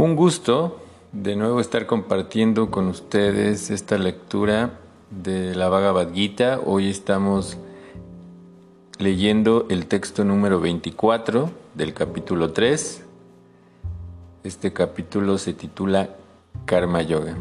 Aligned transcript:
Un 0.00 0.16
gusto 0.16 0.80
de 1.12 1.36
nuevo 1.36 1.60
estar 1.60 1.84
compartiendo 1.84 2.70
con 2.70 2.88
ustedes 2.88 3.68
esta 3.68 3.98
lectura 3.98 4.80
de 5.10 5.54
la 5.54 5.68
Bhagavad 5.68 6.14
Gita. 6.14 6.58
Hoy 6.64 6.88
estamos 6.88 7.58
leyendo 8.98 9.66
el 9.68 9.84
texto 9.84 10.24
número 10.24 10.58
24 10.58 11.50
del 11.74 11.92
capítulo 11.92 12.50
3. 12.54 13.04
Este 14.42 14.72
capítulo 14.72 15.36
se 15.36 15.52
titula 15.52 16.08
Karma 16.64 17.02
Yoga. 17.02 17.36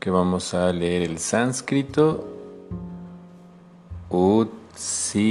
Que 0.00 0.08
vamos 0.08 0.54
a 0.54 0.72
leer 0.72 1.02
el 1.02 1.18
sánscrito. 1.18 2.26
Utsideyur 4.08 5.28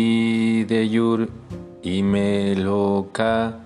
imeloka 1.81 3.62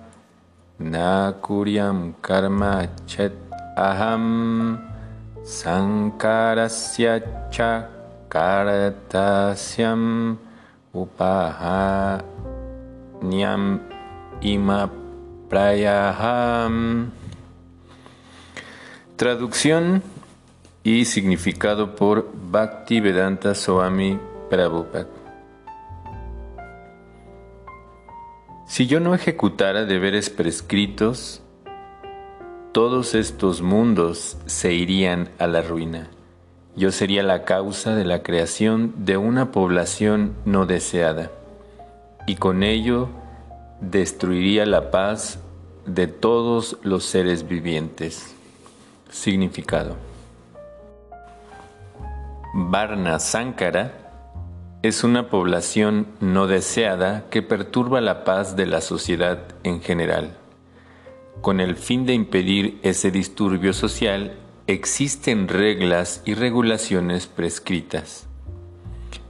na 0.78 1.34
kuryam 1.42 2.14
karma 2.22 2.86
chet 3.06 3.34
aham 3.76 4.78
sankarasya 5.42 7.18
cha 7.50 7.90
karatasyam 8.30 10.02
upahanyam 10.94 12.22
ima 14.40 14.86
prayaham 15.50 17.10
Traducción 19.18 20.00
y 20.84 21.04
significado 21.04 21.96
por 21.96 22.30
Bhakti 22.32 23.00
Vedanta 23.00 23.52
Swami 23.56 24.16
Prabhupada 24.48 25.17
Si 28.68 28.86
yo 28.86 29.00
no 29.00 29.14
ejecutara 29.14 29.86
deberes 29.86 30.28
prescritos, 30.28 31.40
todos 32.72 33.14
estos 33.14 33.62
mundos 33.62 34.36
se 34.44 34.74
irían 34.74 35.30
a 35.38 35.46
la 35.46 35.62
ruina. 35.62 36.10
Yo 36.76 36.92
sería 36.92 37.22
la 37.22 37.46
causa 37.46 37.94
de 37.94 38.04
la 38.04 38.22
creación 38.22 38.92
de 39.06 39.16
una 39.16 39.52
población 39.52 40.34
no 40.44 40.66
deseada, 40.66 41.30
y 42.26 42.36
con 42.36 42.62
ello 42.62 43.08
destruiría 43.80 44.66
la 44.66 44.90
paz 44.90 45.38
de 45.86 46.06
todos 46.06 46.76
los 46.82 47.06
seres 47.06 47.48
vivientes. 47.48 48.34
Significado. 49.08 49.96
Varna 52.52 53.18
Sankara 53.18 54.07
es 54.82 55.02
una 55.02 55.28
población 55.28 56.06
no 56.20 56.46
deseada 56.46 57.26
que 57.30 57.42
perturba 57.42 58.00
la 58.00 58.22
paz 58.22 58.54
de 58.54 58.66
la 58.66 58.80
sociedad 58.80 59.40
en 59.64 59.80
general. 59.80 60.36
Con 61.40 61.58
el 61.58 61.76
fin 61.76 62.06
de 62.06 62.14
impedir 62.14 62.78
ese 62.82 63.10
disturbio 63.10 63.72
social, 63.72 64.36
existen 64.68 65.48
reglas 65.48 66.22
y 66.24 66.34
regulaciones 66.34 67.26
prescritas, 67.26 68.28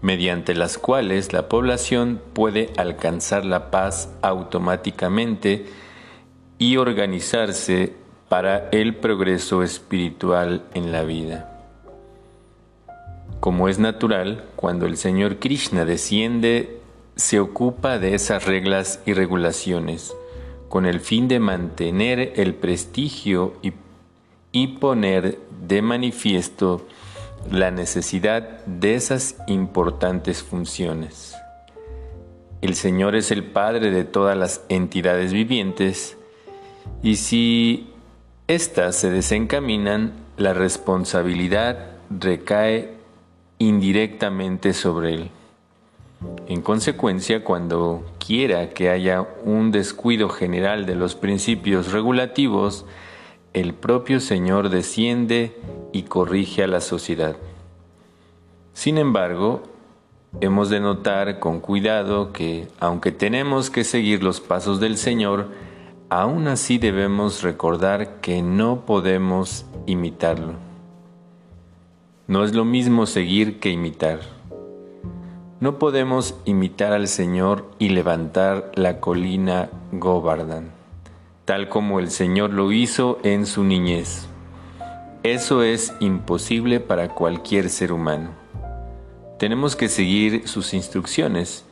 mediante 0.02 0.54
las 0.54 0.76
cuales 0.76 1.32
la 1.32 1.48
población 1.48 2.20
puede 2.34 2.70
alcanzar 2.76 3.46
la 3.46 3.70
paz 3.70 4.12
automáticamente 4.20 5.64
y 6.58 6.76
organizarse 6.76 7.94
para 8.28 8.68
el 8.70 8.96
progreso 8.96 9.62
espiritual 9.62 10.62
en 10.74 10.92
la 10.92 11.04
vida. 11.04 11.57
Como 13.40 13.68
es 13.68 13.78
natural, 13.78 14.44
cuando 14.56 14.86
el 14.86 14.96
Señor 14.96 15.38
Krishna 15.38 15.84
desciende, 15.84 16.80
se 17.14 17.40
ocupa 17.40 17.98
de 17.98 18.14
esas 18.14 18.46
reglas 18.46 19.00
y 19.06 19.12
regulaciones, 19.12 20.14
con 20.68 20.86
el 20.86 21.00
fin 21.00 21.28
de 21.28 21.38
mantener 21.38 22.32
el 22.36 22.54
prestigio 22.54 23.54
y, 23.62 23.72
poner 24.80 25.38
de 25.66 25.82
manifiesto 25.82 26.84
la 27.48 27.70
necesidad 27.70 28.64
de 28.66 28.96
esas 28.96 29.36
importantes 29.46 30.42
funciones. 30.42 31.36
El 32.60 32.74
Señor 32.74 33.14
es 33.14 33.30
el 33.30 33.44
Padre 33.44 33.92
de 33.92 34.02
todas 34.02 34.36
las 34.36 34.62
entidades 34.68 35.32
vivientes 35.32 36.16
y 37.04 37.16
si 37.16 37.92
éstas 38.48 38.96
se 38.96 39.10
desencaminan, 39.10 40.12
la 40.36 40.54
responsabilidad 40.54 41.92
recae 42.10 42.97
indirectamente 43.58 44.72
sobre 44.72 45.14
él. 45.14 45.30
En 46.48 46.62
consecuencia, 46.62 47.44
cuando 47.44 48.04
quiera 48.18 48.70
que 48.70 48.90
haya 48.90 49.26
un 49.44 49.70
descuido 49.70 50.28
general 50.28 50.86
de 50.86 50.96
los 50.96 51.14
principios 51.14 51.92
regulativos, 51.92 52.86
el 53.52 53.74
propio 53.74 54.20
Señor 54.20 54.68
desciende 54.68 55.56
y 55.92 56.02
corrige 56.02 56.64
a 56.64 56.66
la 56.66 56.80
sociedad. 56.80 57.36
Sin 58.72 58.98
embargo, 58.98 59.62
hemos 60.40 60.70
de 60.70 60.80
notar 60.80 61.38
con 61.38 61.60
cuidado 61.60 62.32
que, 62.32 62.68
aunque 62.80 63.12
tenemos 63.12 63.70
que 63.70 63.84
seguir 63.84 64.22
los 64.22 64.40
pasos 64.40 64.80
del 64.80 64.96
Señor, 64.96 65.48
aún 66.10 66.48
así 66.48 66.78
debemos 66.78 67.42
recordar 67.42 68.20
que 68.20 68.42
no 68.42 68.84
podemos 68.86 69.66
imitarlo. 69.86 70.67
No 72.28 72.44
es 72.44 72.54
lo 72.54 72.66
mismo 72.66 73.06
seguir 73.06 73.58
que 73.58 73.70
imitar. 73.70 74.20
No 75.60 75.78
podemos 75.78 76.34
imitar 76.44 76.92
al 76.92 77.08
Señor 77.08 77.70
y 77.78 77.88
levantar 77.88 78.70
la 78.74 79.00
colina 79.00 79.70
Govardhan, 79.92 80.70
tal 81.46 81.70
como 81.70 82.00
el 82.00 82.10
Señor 82.10 82.52
lo 82.52 82.70
hizo 82.70 83.18
en 83.22 83.46
su 83.46 83.64
niñez. 83.64 84.28
Eso 85.22 85.62
es 85.62 85.94
imposible 86.00 86.80
para 86.80 87.14
cualquier 87.14 87.70
ser 87.70 87.92
humano. 87.92 88.32
Tenemos 89.38 89.74
que 89.74 89.88
seguir 89.88 90.46
sus 90.48 90.74
instrucciones, 90.74 91.64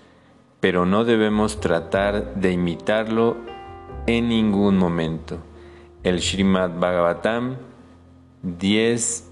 pero 0.60 0.86
no 0.86 1.04
debemos 1.04 1.60
tratar 1.60 2.34
de 2.34 2.52
imitarlo 2.52 3.36
en 4.06 4.30
ningún 4.30 4.78
momento. 4.78 5.36
El 6.02 6.22
Srimad 6.22 6.70
Bhagavatam 6.80 7.56
10 8.42 9.25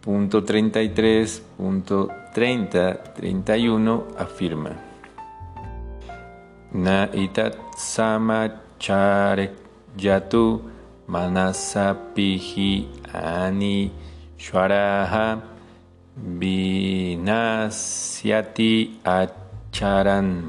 punto 0.00 0.40
33, 0.40 1.42
punto 1.56 2.08
30, 2.32 3.20
31 3.20 4.16
afirma. 4.16 4.72
Na 6.72 7.08
itat 7.12 7.76
samachare 7.76 9.52
yatu 9.98 10.62
manasapihi 11.08 12.88
ani 13.12 13.90
shwaraha 14.38 15.42
vinasyati 16.38 17.70
acharan 19.04 20.42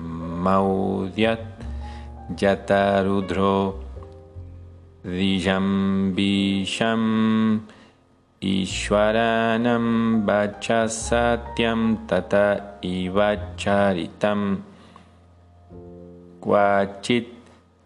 maudyat 0.44 1.40
yatarudro 2.40 3.76
dijambisham 5.04 7.02
Ishwaranam 8.42 10.26
Vachasatyam 10.26 12.08
Tata 12.08 12.80
Ivacharitam 12.82 14.64
Kwachit 16.42 17.28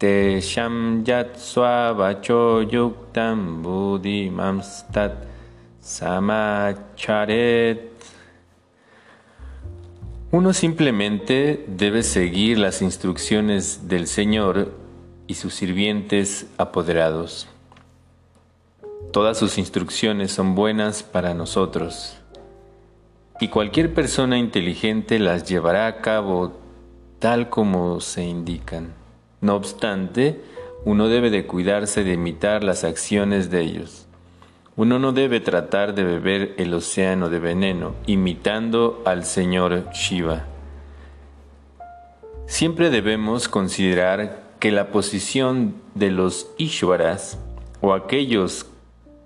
Tesham 0.00 1.04
Yatswa 1.04 1.92
Vacho 1.94 2.62
Yuktam 2.70 3.62
Buddhimamstat 3.62 5.12
Samacharet 5.78 6.56
Uno 10.32 10.54
simplemente 10.54 11.66
debe 11.68 12.02
seguir 12.02 12.56
las 12.56 12.80
instrucciones 12.80 13.88
del 13.88 14.06
Señor 14.06 14.72
y 15.26 15.34
sus 15.34 15.52
sirvientes 15.52 16.46
apoderados. 16.56 17.46
Todas 19.12 19.38
sus 19.38 19.58
instrucciones 19.58 20.32
son 20.32 20.54
buenas 20.54 21.02
para 21.02 21.34
nosotros 21.34 22.16
y 23.40 23.48
cualquier 23.48 23.92
persona 23.92 24.38
inteligente 24.38 25.18
las 25.18 25.44
llevará 25.44 25.86
a 25.86 26.00
cabo 26.00 26.58
tal 27.18 27.48
como 27.48 28.00
se 28.00 28.24
indican. 28.24 28.94
No 29.40 29.54
obstante, 29.54 30.40
uno 30.84 31.08
debe 31.08 31.30
de 31.30 31.46
cuidarse 31.46 32.04
de 32.04 32.14
imitar 32.14 32.64
las 32.64 32.84
acciones 32.84 33.50
de 33.50 33.60
ellos. 33.60 34.06
Uno 34.76 34.98
no 34.98 35.12
debe 35.12 35.40
tratar 35.40 35.94
de 35.94 36.04
beber 36.04 36.54
el 36.58 36.72
océano 36.74 37.30
de 37.30 37.38
veneno, 37.38 37.94
imitando 38.06 39.02
al 39.06 39.24
Señor 39.24 39.90
Shiva. 39.92 40.44
Siempre 42.46 42.90
debemos 42.90 43.48
considerar 43.48 44.42
que 44.60 44.70
la 44.70 44.88
posición 44.88 45.74
de 45.94 46.10
los 46.10 46.48
Ishwaras 46.58 47.38
o 47.80 47.92
aquellos 47.92 48.66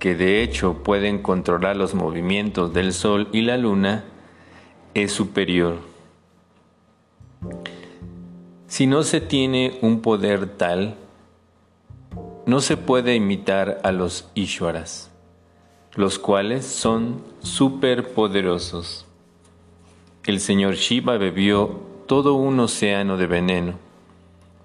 que 0.00 0.17
de 0.17 0.43
hecho 0.43 0.82
pueden 0.82 1.23
controlar 1.23 1.76
los 1.76 1.94
movimientos 1.94 2.73
del 2.73 2.94
Sol 2.94 3.29
y 3.32 3.43
la 3.43 3.58
Luna, 3.58 4.05
es 4.94 5.12
superior. 5.12 5.79
Si 8.67 8.87
no 8.87 9.02
se 9.02 9.20
tiene 9.20 9.79
un 9.82 10.00
poder 10.00 10.56
tal, 10.56 10.97
no 12.47 12.61
se 12.61 12.79
puede 12.79 13.14
imitar 13.14 13.79
a 13.85 13.93
los 13.93 14.31
Ishwaras, 14.35 15.11
los 15.94 16.19
cuales 16.19 16.64
son 16.64 17.23
superpoderosos. 17.41 19.06
El 20.25 20.41
señor 20.41 20.76
Shiva 20.76 21.19
bebió 21.19 21.79
todo 22.06 22.35
un 22.35 22.58
océano 22.58 23.19
de 23.19 23.26
veneno, 23.26 23.75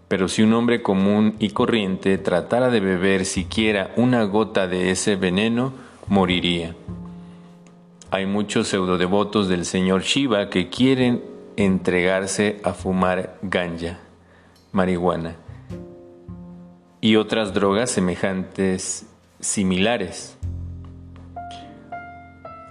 pero 0.07 0.27
si 0.27 0.43
un 0.43 0.53
hombre 0.53 0.81
común 0.81 1.35
y 1.39 1.49
corriente 1.49 2.17
tratara 2.17 2.69
de 2.69 2.79
beber 2.79 3.25
siquiera 3.25 3.91
una 3.95 4.23
gota 4.23 4.67
de 4.67 4.91
ese 4.91 5.15
veneno, 5.15 5.73
moriría. 6.07 6.75
Hay 8.11 8.25
muchos 8.25 8.67
pseudodevotos 8.67 9.47
del 9.47 9.65
señor 9.65 10.03
Shiva 10.03 10.49
que 10.49 10.69
quieren 10.69 11.23
entregarse 11.57 12.59
a 12.63 12.73
fumar 12.73 13.37
ganja, 13.41 13.99
marihuana 14.71 15.35
y 17.05 17.17
otras 17.17 17.53
drogas 17.53 17.91
semejantes 17.91 19.05
similares, 19.39 20.37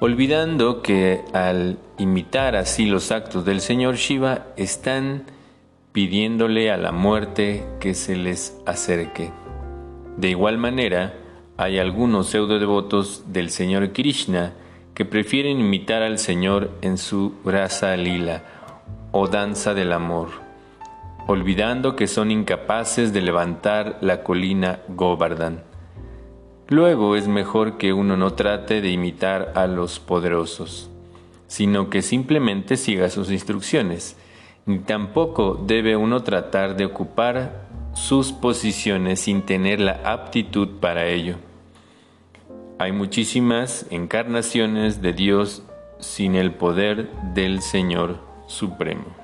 olvidando 0.01 0.83
que 0.83 1.21
al 1.33 1.79
imitar 1.99 2.57
así 2.57 2.87
los 2.87 3.13
actos 3.13 3.45
del 3.45 3.61
señor 3.61 3.95
Shiva 3.95 4.47
están 4.57 5.23
pidiéndole 5.95 6.71
a 6.71 6.77
la 6.77 6.93
muerte 6.93 7.65
que 7.81 7.95
se 7.95 8.17
les 8.17 8.61
acerque. 8.67 9.33
De 10.19 10.29
igual 10.29 10.59
manera, 10.59 11.15
hay 11.57 11.79
algunos 11.79 12.27
pseudo 12.27 12.59
devotos 12.59 13.33
del 13.33 13.49
señor 13.49 13.95
Krishna 13.95 14.53
que 14.93 15.07
prefieren 15.07 15.61
imitar 15.61 16.03
al 16.03 16.19
Señor 16.19 16.71
en 16.83 16.99
su 16.99 17.33
rasa 17.47 17.97
lila 17.97 18.43
o 19.13 19.29
danza 19.29 19.73
del 19.73 19.93
amor 19.93 20.45
olvidando 21.27 21.97
que 21.97 22.07
son 22.07 22.31
incapaces 22.31 23.13
de 23.13 23.23
levantar 23.23 23.99
la 24.01 24.23
colina 24.23 24.81
Govardhan. 24.89 25.63
Luego 26.69 27.17
es 27.17 27.29
mejor 27.29 27.79
que 27.79 27.93
uno 27.93 28.17
no 28.17 28.35
trate 28.35 28.81
de 28.81 28.91
imitar 28.91 29.53
a 29.55 29.67
los 29.67 30.01
poderosos, 30.01 30.91
sino 31.47 31.89
que 31.89 32.03
simplemente 32.03 32.77
siga 32.77 33.09
sus 33.11 33.31
instrucciones, 33.31 34.17
ni 34.67 34.79
tampoco 34.79 35.55
debe 35.67 35.97
uno 35.97 36.23
tratar 36.23 36.77
de 36.77 36.87
ocupar 36.87 37.65
sus 37.93 38.33
posiciones 38.33 39.21
sin 39.21 39.43
tener 39.43 39.81
la 39.81 40.01
aptitud 40.05 40.69
para 40.81 41.07
ello. 41.07 41.37
Hay 42.79 42.93
muchísimas 42.93 43.87
encarnaciones 43.91 45.01
de 45.01 45.13
Dios 45.13 45.63
sin 46.01 46.35
el 46.35 46.53
poder 46.53 47.11
del 47.35 47.63
Señor 47.63 48.19
Supremo. 48.47 49.24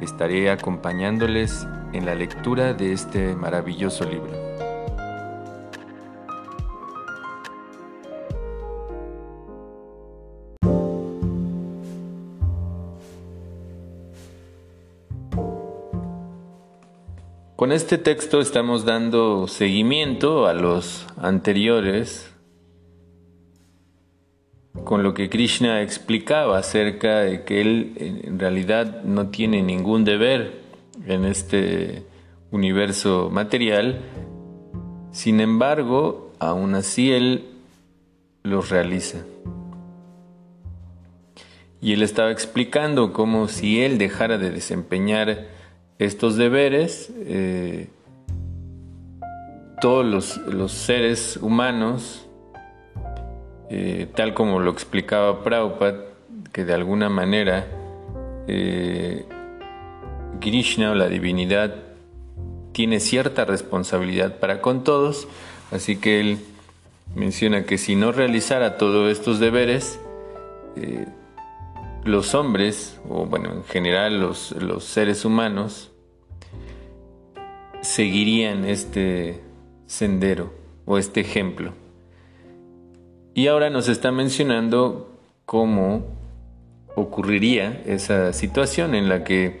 estaré 0.00 0.50
acompañándoles 0.50 1.66
en 1.92 2.06
la 2.06 2.14
lectura 2.14 2.74
de 2.74 2.92
este 2.92 3.34
maravilloso 3.34 4.04
libro. 4.04 4.48
Con 17.56 17.72
este 17.72 17.98
texto 17.98 18.40
estamos 18.40 18.84
dando 18.84 19.48
seguimiento 19.48 20.46
a 20.46 20.52
los 20.54 21.06
anteriores 21.16 22.32
con 24.88 25.02
lo 25.02 25.12
que 25.12 25.28
Krishna 25.28 25.82
explicaba 25.82 26.56
acerca 26.56 27.18
de 27.18 27.44
que 27.44 27.60
él 27.60 27.92
en 28.24 28.38
realidad 28.38 29.02
no 29.04 29.28
tiene 29.28 29.62
ningún 29.62 30.02
deber 30.02 30.62
en 31.06 31.26
este 31.26 32.04
universo 32.52 33.28
material, 33.30 34.00
sin 35.12 35.40
embargo, 35.40 36.32
aún 36.38 36.74
así 36.74 37.12
él 37.12 37.50
los 38.42 38.70
realiza. 38.70 39.26
Y 41.82 41.92
él 41.92 42.02
estaba 42.02 42.30
explicando 42.30 43.12
cómo 43.12 43.48
si 43.48 43.82
él 43.82 43.98
dejara 43.98 44.38
de 44.38 44.50
desempeñar 44.50 45.48
estos 45.98 46.36
deberes, 46.36 47.12
eh, 47.26 47.90
todos 49.82 50.06
los, 50.06 50.38
los 50.46 50.72
seres 50.72 51.36
humanos 51.42 52.27
eh, 53.70 54.06
tal 54.14 54.34
como 54.34 54.60
lo 54.60 54.70
explicaba 54.70 55.42
Prabhupada, 55.44 56.04
que 56.52 56.64
de 56.64 56.74
alguna 56.74 57.08
manera 57.08 57.66
eh, 58.46 59.26
Krishna 60.40 60.92
o 60.92 60.94
la 60.94 61.08
divinidad 61.08 61.74
tiene 62.72 63.00
cierta 63.00 63.44
responsabilidad 63.44 64.38
para 64.38 64.60
con 64.60 64.84
todos, 64.84 65.28
así 65.70 65.96
que 65.96 66.20
él 66.20 66.38
menciona 67.14 67.64
que 67.64 67.78
si 67.78 67.96
no 67.96 68.12
realizara 68.12 68.78
todos 68.78 69.10
estos 69.10 69.40
deberes, 69.40 70.00
eh, 70.76 71.06
los 72.04 72.34
hombres, 72.34 72.98
o 73.08 73.26
bueno, 73.26 73.52
en 73.52 73.64
general 73.64 74.20
los, 74.20 74.52
los 74.52 74.84
seres 74.84 75.24
humanos, 75.24 75.90
seguirían 77.80 78.64
este 78.64 79.42
sendero 79.86 80.52
o 80.84 80.98
este 80.98 81.20
ejemplo. 81.20 81.72
Y 83.34 83.46
ahora 83.46 83.70
nos 83.70 83.88
está 83.88 84.10
mencionando 84.10 85.12
cómo 85.44 86.06
ocurriría 86.96 87.82
esa 87.86 88.32
situación 88.32 88.94
en 88.94 89.08
la 89.08 89.24
que 89.24 89.60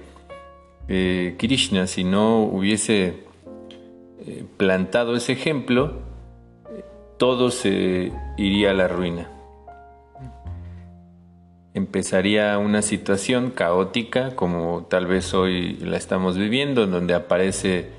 eh, 0.88 1.36
Krishna, 1.38 1.86
si 1.86 2.02
no 2.02 2.42
hubiese 2.42 3.14
eh, 4.26 4.44
plantado 4.56 5.16
ese 5.16 5.32
ejemplo, 5.32 6.00
todo 7.18 7.50
se 7.50 8.12
iría 8.36 8.70
a 8.70 8.74
la 8.74 8.88
ruina. 8.88 9.30
Empezaría 11.74 12.56
una 12.58 12.82
situación 12.82 13.50
caótica 13.50 14.34
como 14.34 14.86
tal 14.88 15.06
vez 15.06 15.34
hoy 15.34 15.74
la 15.76 15.96
estamos 15.96 16.36
viviendo, 16.36 16.84
en 16.84 16.90
donde 16.90 17.14
aparece 17.14 17.90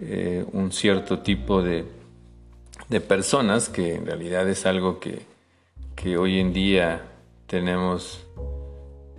eh, 0.00 0.44
un 0.52 0.72
cierto 0.72 1.20
tipo 1.20 1.62
de 1.62 1.84
de 2.92 3.00
personas, 3.00 3.70
que 3.70 3.94
en 3.94 4.04
realidad 4.04 4.46
es 4.48 4.66
algo 4.66 5.00
que, 5.00 5.26
hoy 6.18 6.40
en 6.40 6.52
día 6.52 7.02
tenemos 7.46 8.26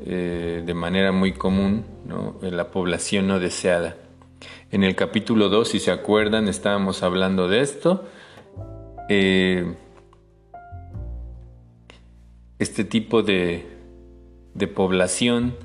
eh, 0.06 0.62
de 0.64 0.74
manera 0.76 1.12
muy 1.12 1.34
común, 1.34 1.84
en 2.44 2.56
la 2.56 2.70
población 2.70 3.28
no 3.28 3.40
deseada. 3.40 3.98
En 4.70 4.84
el 4.84 4.96
capítulo 4.96 5.50
2, 5.50 5.68
si 5.68 5.80
se 5.80 5.92
acuerdan, 5.92 6.48
estábamos 6.48 7.02
hablando 7.02 7.48
de 7.48 7.62
esto. 7.62 8.06
Eh, 9.10 9.74
este 12.60 12.84
tipo 12.84 13.24
de, 13.24 13.66
de 14.54 14.68
población 14.68 15.56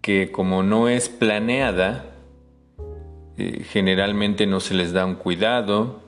que 0.00 0.32
como 0.32 0.62
no 0.62 0.88
es 0.88 1.10
planeada, 1.10 2.14
eh, 3.36 3.62
generalmente 3.64 4.46
no 4.46 4.60
se 4.60 4.72
les 4.72 4.92
da 4.92 5.04
un 5.04 5.16
cuidado, 5.16 6.05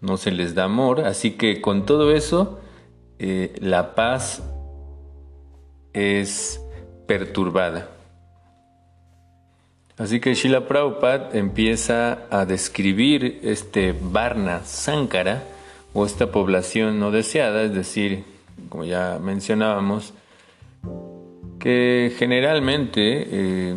no 0.00 0.16
se 0.16 0.30
les 0.30 0.54
da 0.54 0.64
amor, 0.64 1.00
así 1.00 1.32
que 1.32 1.60
con 1.60 1.86
todo 1.86 2.12
eso 2.12 2.60
eh, 3.18 3.54
la 3.60 3.94
paz 3.94 4.42
es 5.92 6.60
perturbada. 7.06 7.90
Así 9.98 10.18
que 10.18 10.34
Shila 10.34 10.66
Prabhupada 10.66 11.28
empieza 11.34 12.20
a 12.30 12.46
describir 12.46 13.40
este 13.42 13.94
Varna 14.00 14.64
Sankara 14.64 15.42
o 15.92 16.06
esta 16.06 16.32
población 16.32 16.98
no 16.98 17.10
deseada, 17.10 17.64
es 17.64 17.74
decir, 17.74 18.24
como 18.70 18.84
ya 18.84 19.18
mencionábamos, 19.20 20.14
que 21.58 22.14
generalmente 22.16 23.26
eh, 23.30 23.76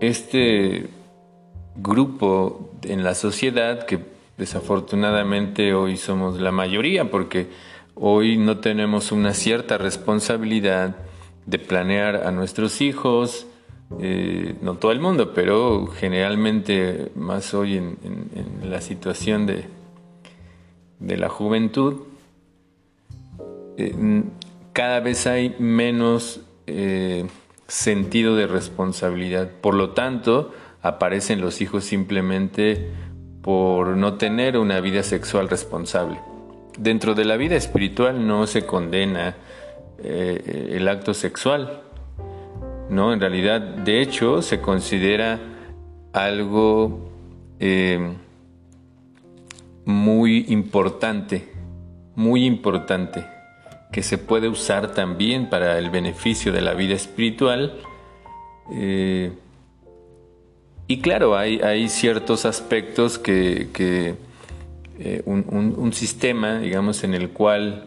este 0.00 0.88
grupo 1.76 2.70
en 2.82 3.04
la 3.04 3.14
sociedad, 3.14 3.86
que 3.86 4.15
desafortunadamente 4.36 5.74
hoy 5.74 5.96
somos 5.96 6.40
la 6.40 6.52
mayoría, 6.52 7.10
porque 7.10 7.48
hoy 7.94 8.36
no 8.36 8.58
tenemos 8.58 9.12
una 9.12 9.34
cierta 9.34 9.78
responsabilidad 9.78 10.96
de 11.46 11.58
planear 11.58 12.26
a 12.26 12.30
nuestros 12.30 12.80
hijos, 12.80 13.46
eh, 14.00 14.54
no 14.62 14.74
todo 14.74 14.92
el 14.92 15.00
mundo, 15.00 15.32
pero 15.32 15.86
generalmente 15.86 17.10
más 17.14 17.54
hoy 17.54 17.76
en, 17.76 17.96
la 18.62 18.80
situación 18.80 19.46
de, 19.46 19.64
de 20.98 21.16
la 21.16 21.28
juventud, 21.28 22.02
eh, 23.76 24.22
cada 24.72 25.00
vez 25.00 25.26
hay 25.26 25.54
menos 25.58 26.40
eh, 26.66 27.26
sentido 27.68 28.36
de 28.36 28.46
responsabilidad. 28.46 29.50
Por 29.60 29.74
lo 29.74 29.90
tanto, 29.90 30.52
aparecen 30.82 31.40
los 31.40 31.60
hijos 31.60 31.84
simplemente 31.84 32.90
por 33.46 33.96
no 33.96 34.14
tener 34.14 34.58
una 34.58 34.80
vida 34.80 35.04
sexual 35.04 35.48
responsable. 35.48 36.20
Dentro 36.76 37.14
de 37.14 37.24
la 37.24 37.36
vida 37.36 37.54
espiritual 37.54 38.26
no 38.26 38.48
se 38.48 38.66
condena 38.66 39.36
el 40.02 40.86
acto 40.88 41.14
sexual, 41.14 41.80
¿no? 42.90 43.12
En 43.12 43.20
realidad, 43.20 43.60
de 43.60 44.02
hecho, 44.02 44.42
se 44.42 44.60
considera 44.60 45.38
algo 46.12 47.08
eh, 47.60 48.14
muy 49.84 50.46
importante, 50.48 51.48
muy 52.16 52.44
importante, 52.44 53.24
que 53.92 54.02
se 54.02 54.18
puede 54.18 54.48
usar 54.48 54.92
también 54.92 55.48
para 55.48 55.78
el 55.78 55.90
beneficio 55.90 56.52
de 56.52 56.60
la 56.62 56.74
vida 56.74 56.94
espiritual. 56.94 57.78
Eh, 58.72 59.32
y 60.88 61.00
claro, 61.00 61.36
hay, 61.36 61.88
ciertos 61.88 62.44
aspectos 62.44 63.18
que, 63.18 63.68
eh, 64.98 65.22
un, 65.24 65.92
sistema, 65.92 66.58
digamos, 66.58 67.04
en 67.04 67.14
el 67.14 67.30
cual 67.30 67.86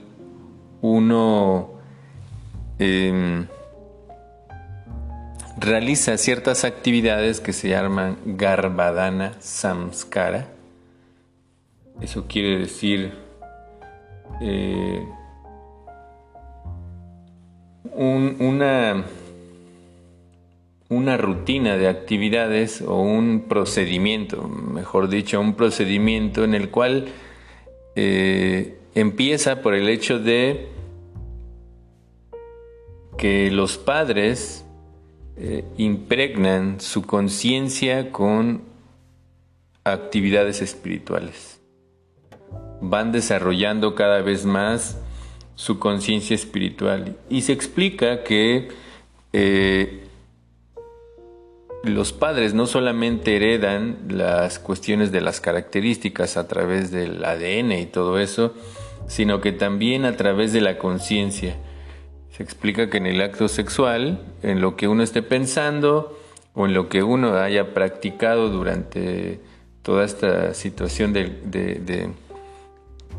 uno 0.82 1.72
realiza 5.60 6.18
ciertas 6.18 6.64
actividades 6.64 7.42
que 7.42 7.54
se 7.54 7.70
llaman 7.70 8.18
Garbadana 8.26 9.34
Samskara. 9.40 10.48
Eso 12.02 12.26
quiere 12.28 12.60
decir 12.60 13.14
eh, 14.42 15.06
una, 17.94 19.04
una 20.90 21.18
rutina 21.18 21.78
de 21.78 21.88
actividades 21.88 22.82
o 22.82 23.00
un 23.00 23.46
procedimiento, 23.48 24.48
mejor 24.48 25.08
dicho, 25.08 25.40
un 25.40 25.54
procedimiento 25.54 26.44
en 26.44 26.56
el 26.56 26.70
cual 26.70 27.10
eh, 27.96 28.80
empieza 28.96 29.62
por 29.62 29.76
el 29.76 29.88
hecho 29.88 30.18
de 30.20 30.68
que 33.18 33.52
los 33.52 33.78
padres 33.78 34.66
eh, 35.38 35.64
impregnan 35.78 36.82
su 36.82 37.04
conciencia 37.04 38.12
con 38.12 38.64
actividades 39.84 40.62
espirituales. 40.62 41.60
Van 42.82 43.12
desarrollando 43.12 43.94
cada 43.94 44.22
vez 44.22 44.46
más 44.46 44.98
su 45.56 45.78
conciencia 45.78 46.34
espiritual. 46.34 47.18
Y 47.30 47.42
se 47.42 47.52
explica 47.52 48.24
que 48.24 48.70
eh, 49.34 50.09
los 51.84 52.12
padres 52.12 52.54
no 52.54 52.66
solamente 52.66 53.36
heredan 53.36 53.98
las 54.10 54.60
cuestiones 54.60 55.12
de 55.12 55.22
las 55.22 55.40
características 55.40 56.38
a 56.38 56.48
través 56.48 56.92
del 56.92 57.24
ADN 57.24 57.72
y 57.72 57.86
todo 57.86 58.20
eso, 58.20 58.54
sino 59.08 59.42
que 59.42 59.52
también 59.52 60.06
a 60.06 60.18
través 60.18 60.52
de 60.52 60.62
la 60.62 60.78
conciencia. 60.78 61.56
Se 62.32 62.44
explica 62.44 62.90
que 62.90 62.98
en 62.98 63.06
el 63.06 63.22
acto 63.22 63.48
sexual, 63.48 64.22
en 64.44 64.62
lo 64.62 64.76
que 64.76 64.88
uno 64.88 65.04
esté 65.04 65.22
pensando 65.22 66.18
o 66.54 66.66
en 66.66 66.74
lo 66.74 66.90
que 66.90 67.04
uno 67.04 67.38
haya 67.38 67.74
practicado 67.74 68.50
durante 68.50 69.40
toda 69.82 70.04
esta 70.04 70.54
situación 70.54 71.14
de, 71.14 71.30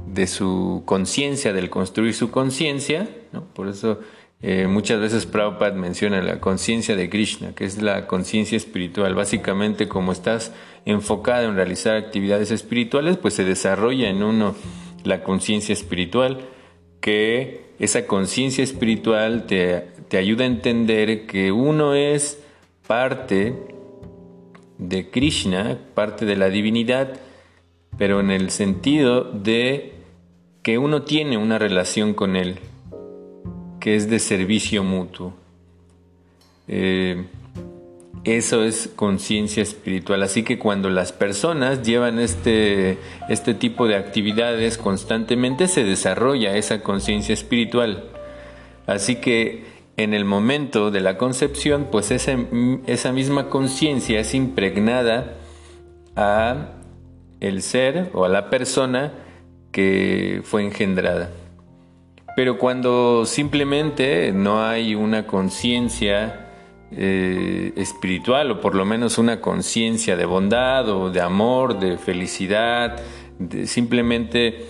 de, 0.06 0.26
su 0.26 0.82
conciencia, 0.84 1.52
del 1.52 1.70
construir 1.70 2.14
su 2.14 2.30
conciencia, 2.30 3.08
por 3.54 3.68
eso 3.68 4.00
eh, 4.42 4.66
muchas 4.66 5.00
veces 5.00 5.26
Prabhupada 5.26 5.73
menciona 5.73 6.23
la 6.23 6.40
conciencia 6.40 6.97
de 6.97 7.11
Krishna, 7.11 7.54
que 7.54 7.64
es 7.64 7.82
la 7.82 8.06
conciencia 8.06 8.56
espiritual. 8.56 9.14
Básicamente, 9.14 9.87
como 9.88 10.12
estás 10.12 10.52
enfocado 10.87 11.49
en 11.49 11.56
realizar 11.56 11.97
actividades 11.97 12.50
espirituales, 12.50 13.18
pues 13.18 13.35
se 13.35 13.44
desarrolla 13.44 14.09
en 14.09 14.23
uno 14.23 14.54
la 15.04 15.23
conciencia 15.23 15.73
espiritual 15.73 16.40
que 17.00 17.70
esa 17.78 18.06
conciencia 18.06 18.62
espiritual 18.62 19.47
te, 19.47 20.16
ayuda 20.16 20.44
a 20.44 20.49
entender 20.49 21.26
que 21.26 21.52
uno 21.52 21.94
es 21.94 22.42
parte 22.87 23.54
de 24.78 25.11
Krishna, 25.11 25.78
parte 25.94 26.26
de 26.26 26.37
la 26.37 26.49
divinidad, 26.49 27.20
pero 27.97 28.20
en 28.20 28.30
el 28.30 28.50
sentido 28.50 29.25
de 29.25 29.94
que 30.62 30.78
uno 30.78 31.02
tiene 31.02 31.38
una 31.38 31.59
relación 31.59 32.12
con 32.12 32.37
Él, 32.37 32.59
que 33.80 33.96
es 33.96 34.08
de 34.08 34.18
servicio 34.18 34.84
mutuo. 34.84 35.34
Eh, 36.68 37.25
eso 38.25 38.64
es 38.64 38.90
conciencia 38.94 39.62
espiritual. 39.62 40.22
Así 40.22 40.42
que 40.42 40.58
cuando 40.58 40.90
las 40.90 41.12
personas 41.12 41.82
llevan 41.82 42.18
este, 42.18 42.99
este 43.28 43.54
tipo 43.54 43.88
de 43.88 43.96
actividades 43.96 44.76
constantemente, 44.76 45.68
se 45.68 45.84
desarrolla 45.84 46.56
esa 46.56 46.82
conciencia 46.82 47.32
espiritual. 47.32 48.10
Así 48.87 49.16
que 49.16 49.64
en 49.96 50.12
el 50.12 50.25
momento 50.25 50.90
de 50.90 51.00
la 51.00 51.16
concepción, 51.16 51.88
pues 51.90 52.10
esa, 52.10 52.37
esa 52.87 53.12
misma 53.12 53.49
conciencia 53.49 54.20
es 54.20 54.34
impregnada 54.34 55.37
a 56.14 56.72
el 57.40 57.62
ser 57.62 58.10
o 58.12 58.25
a 58.25 58.28
la 58.28 58.50
persona 58.50 59.12
que 59.72 60.42
fue 60.44 60.62
engendrada. 60.62 61.30
Pero 62.40 62.56
cuando 62.56 63.26
simplemente 63.26 64.32
no 64.32 64.64
hay 64.64 64.94
una 64.94 65.26
conciencia 65.26 66.49
eh, 66.90 67.75
espiritual 67.76 68.50
o 68.50 68.62
por 68.62 68.75
lo 68.75 68.87
menos 68.87 69.18
una 69.18 69.42
conciencia 69.42 70.16
de 70.16 70.25
bondad 70.25 70.88
o 70.88 71.11
de 71.11 71.20
amor, 71.20 71.78
de 71.78 71.99
felicidad, 71.99 72.99
simplemente 73.66 74.64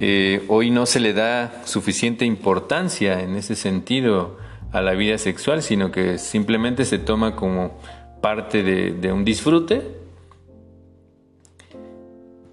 eh, 0.00 0.44
hoy 0.48 0.68
no 0.70 0.84
se 0.84 1.00
le 1.00 1.14
da 1.14 1.62
suficiente 1.64 2.26
importancia 2.26 3.22
en 3.22 3.36
ese 3.36 3.56
sentido 3.56 4.36
a 4.70 4.82
la 4.82 4.92
vida 4.92 5.16
sexual, 5.16 5.62
sino 5.62 5.90
que 5.90 6.18
simplemente 6.18 6.84
se 6.84 6.98
toma 6.98 7.34
como 7.34 7.78
parte 8.20 8.62
de 8.62 9.12
un 9.14 9.24
disfrute 9.24 9.97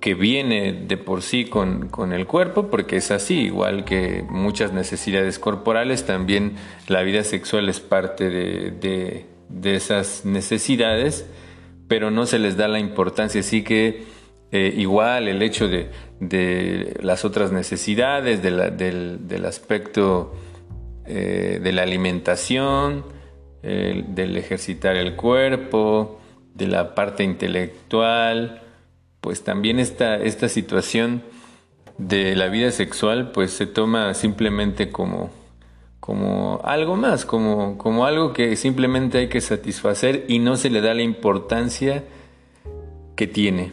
que 0.05 0.13
viene 0.13 0.71
de 0.71 0.97
por 0.97 1.23
sí 1.23 1.45
con, 1.45 2.13
el 2.13 2.27
cuerpo, 2.27 2.69
porque 2.69 2.97
es 2.97 3.09
así, 3.09 3.39
igual 3.39 3.85
que 3.85 4.23
muchas 4.29 4.71
necesidades 4.71 5.39
corporales, 5.39 6.05
también 6.05 6.57
la 6.87 7.01
vida 7.01 7.23
sexual 7.23 7.69
es 7.69 7.79
parte 7.79 8.29
de, 8.29 9.25
esas 9.63 10.23
necesidades, 10.23 11.25
pero 11.87 12.11
no 12.11 12.27
se 12.27 12.37
les 12.37 12.55
da 12.55 12.67
la 12.67 12.77
importancia, 12.77 13.39
así 13.39 13.63
que 13.63 14.03
eh, 14.51 14.75
igual 14.77 15.27
el 15.27 15.41
hecho 15.41 15.67
de, 15.67 15.89
las 17.01 17.25
otras 17.25 17.51
necesidades, 17.51 18.43
del, 18.43 19.45
aspecto 19.47 20.35
eh, 21.07 21.59
de 21.63 21.71
la 21.71 21.81
alimentación, 21.81 23.05
del 23.63 24.37
ejercitar 24.37 24.97
el 24.97 25.15
cuerpo, 25.15 26.21
de 26.53 26.67
la 26.67 26.93
parte 26.93 27.23
intelectual, 27.23 28.61
pues 29.25 29.43
también 29.43 29.79
esta, 29.79 30.17
esta 30.17 30.47
situación 30.49 31.23
de 31.97 32.35
la 32.35 32.45
vida 32.45 32.69
sexual 32.69 33.31
pues 33.31 33.49
se 33.49 33.65
toma 33.65 34.13
simplemente 34.13 34.91
como, 34.91 35.31
como 35.99 36.61
algo 36.63 36.95
más, 36.95 37.25
como, 37.25 37.75
como 37.79 38.05
algo 38.05 38.33
que 38.33 38.55
simplemente 38.55 39.17
hay 39.17 39.27
que 39.27 39.41
satisfacer 39.41 40.25
y 40.27 40.37
no 40.37 40.57
se 40.57 40.69
le 40.69 40.79
da 40.79 40.93
la 40.93 41.01
importancia 41.01 42.03
que 43.15 43.25
tiene. 43.25 43.71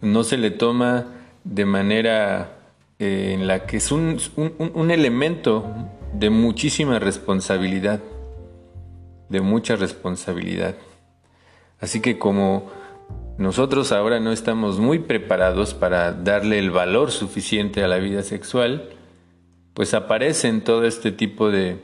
No 0.00 0.24
se 0.24 0.36
le 0.36 0.50
toma 0.50 1.06
de 1.44 1.64
manera 1.64 2.58
eh, 2.98 3.36
en 3.38 3.46
la 3.46 3.66
que 3.66 3.76
es 3.76 3.92
un, 3.92 4.18
un 4.34 4.90
elemento 4.90 5.64
de 6.12 6.30
muchísima 6.30 6.98
responsabilidad, 6.98 8.00
de 9.28 9.40
mucha 9.40 9.76
responsabilidad. 9.76 10.74
Así 11.78 12.00
que 12.00 12.18
como 12.18 12.68
nosotros 13.38 13.92
ahora 13.92 14.20
no 14.20 14.32
estamos 14.32 14.78
muy 14.78 15.00
preparados 15.00 15.74
para 15.74 16.12
darle 16.12 16.58
el 16.58 16.70
valor 16.70 17.10
suficiente 17.10 17.82
a 17.82 17.88
la 17.88 17.98
vida 17.98 18.22
sexual, 18.22 18.90
pues 19.74 19.94
aparecen 19.94 20.62
todo 20.62 20.84
este 20.84 21.10
tipo 21.10 21.50
de, 21.50 21.78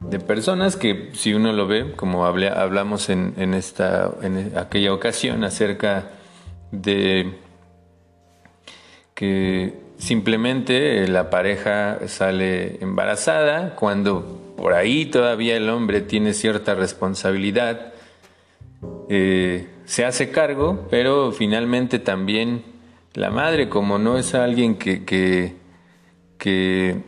de 0.00 0.18
personas 0.18 0.76
que 0.76 1.10
si 1.12 1.34
uno 1.34 1.52
lo 1.52 1.66
ve, 1.66 1.92
como 1.94 2.24
hablamos 2.24 3.10
en, 3.10 3.54
esta, 3.54 4.10
en 4.22 4.56
aquella 4.56 4.92
ocasión 4.94 5.44
acerca 5.44 6.10
de 6.72 7.34
que 9.14 9.78
simplemente 9.98 11.06
la 11.06 11.28
pareja 11.28 11.98
sale 12.08 12.82
embarazada 12.82 13.76
cuando 13.76 14.54
por 14.56 14.72
ahí 14.72 15.06
todavía 15.06 15.56
el 15.56 15.68
hombre 15.68 16.00
tiene 16.00 16.32
cierta 16.32 16.74
responsabilidad, 16.74 17.92
eh, 19.10 19.68
se 19.90 20.04
hace 20.04 20.30
cargo, 20.30 20.86
pero 20.90 21.32
finalmente 21.32 21.98
también 21.98 22.62
la 23.14 23.30
madre, 23.30 23.68
como 23.68 23.98
no 23.98 24.18
es 24.18 24.34
alguien 24.34 24.76
que, 24.76 25.04
que, 25.04 25.56
que 26.38 27.02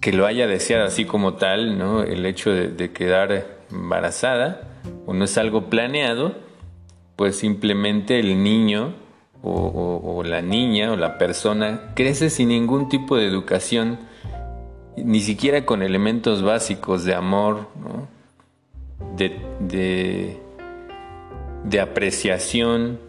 que 0.00 0.12
lo 0.12 0.26
haya 0.26 0.46
deseado 0.46 0.86
así 0.86 1.04
como 1.04 1.34
tal, 1.34 1.78
¿no? 1.78 2.02
El 2.02 2.24
hecho 2.24 2.50
de, 2.50 2.92
quedar 2.92 3.58
embarazada, 3.70 4.62
o 5.06 5.12
no 5.12 5.24
es 5.24 5.36
algo 5.36 5.68
planeado, 5.68 6.34
pues 7.16 7.36
simplemente 7.36 8.18
el 8.18 8.42
niño 8.42 8.94
o, 9.42 10.22
la 10.24 10.42
niña 10.42 10.92
o 10.92 10.96
la 10.96 11.18
persona 11.18 11.92
crece 11.94 12.30
sin 12.30 12.48
ningún 12.48 12.88
tipo 12.88 13.16
de 13.16 13.26
educación, 13.26 13.98
ni 14.96 15.20
siquiera 15.20 15.66
con 15.66 15.82
elementos 15.82 16.42
básicos 16.42 17.04
de 17.04 17.14
amor, 17.14 17.68
de, 19.16 19.36
de, 19.60 20.40
de 21.64 21.80
apreciación. 21.80 23.00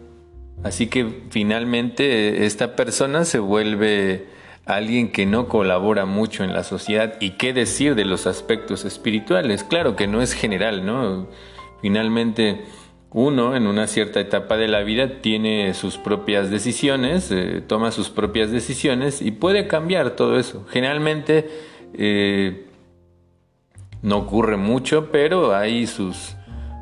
Así 0.62 0.86
que 0.86 1.24
finalmente 1.30 2.46
esta 2.46 2.76
persona 2.76 3.24
se 3.24 3.38
vuelve 3.38 4.26
alguien 4.64 5.10
que 5.10 5.26
no 5.26 5.48
colabora 5.48 6.04
mucho 6.06 6.44
en 6.44 6.52
la 6.52 6.62
sociedad 6.62 7.14
y 7.20 7.30
qué 7.30 7.52
decir 7.52 7.94
de 7.94 8.04
los 8.04 8.26
aspectos 8.26 8.84
espirituales. 8.84 9.64
Claro 9.64 9.96
que 9.96 10.06
no 10.06 10.22
es 10.22 10.34
general, 10.34 10.86
¿no? 10.86 11.28
Finalmente 11.80 12.64
uno 13.10 13.56
en 13.56 13.66
una 13.66 13.86
cierta 13.88 14.20
etapa 14.20 14.56
de 14.56 14.68
la 14.68 14.80
vida 14.80 15.20
tiene 15.20 15.74
sus 15.74 15.98
propias 15.98 16.50
decisiones, 16.50 17.30
eh, 17.30 17.62
toma 17.66 17.90
sus 17.90 18.08
propias 18.08 18.50
decisiones 18.50 19.20
y 19.20 19.32
puede 19.32 19.66
cambiar 19.66 20.10
todo 20.12 20.38
eso. 20.38 20.64
Generalmente 20.70 21.50
eh, 21.94 22.66
no 24.00 24.18
ocurre 24.18 24.56
mucho, 24.56 25.10
pero 25.12 25.54
hay 25.54 25.86
sus, 25.86 26.36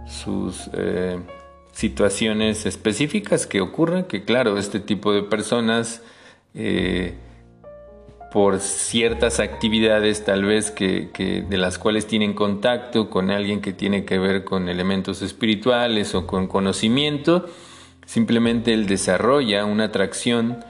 sus 0.07 0.71
eh, 0.75 1.19
situaciones 1.81 2.67
específicas 2.67 3.47
que 3.47 3.63
ocurren, 3.63 4.05
que 4.05 4.23
claro, 4.25 4.59
este 4.59 4.81
tipo 4.81 5.13
de 5.15 5.23
personas 5.23 6.03
por 8.31 8.61
ciertas 8.61 9.41
actividades 9.41 10.25
tal 10.25 10.45
vez 10.45 10.71
que, 10.71 11.09
de 11.49 11.57
las 11.57 11.79
cuales 11.79 12.07
tienen 12.07 12.35
contacto 12.35 13.09
con 13.09 13.31
alguien 13.31 13.61
que 13.61 13.73
tiene 13.73 14.05
que 14.05 14.19
ver 14.19 14.45
con 14.45 14.69
elementos 14.69 15.23
espirituales 15.23 16.15
o 16.15 16.27
con 16.27 16.47
conocimiento, 16.47 17.47
simplemente 18.05 18.75
él 18.75 18.87
desarrolla 18.87 19.65
una 19.65 19.85
atracción, 19.85 20.63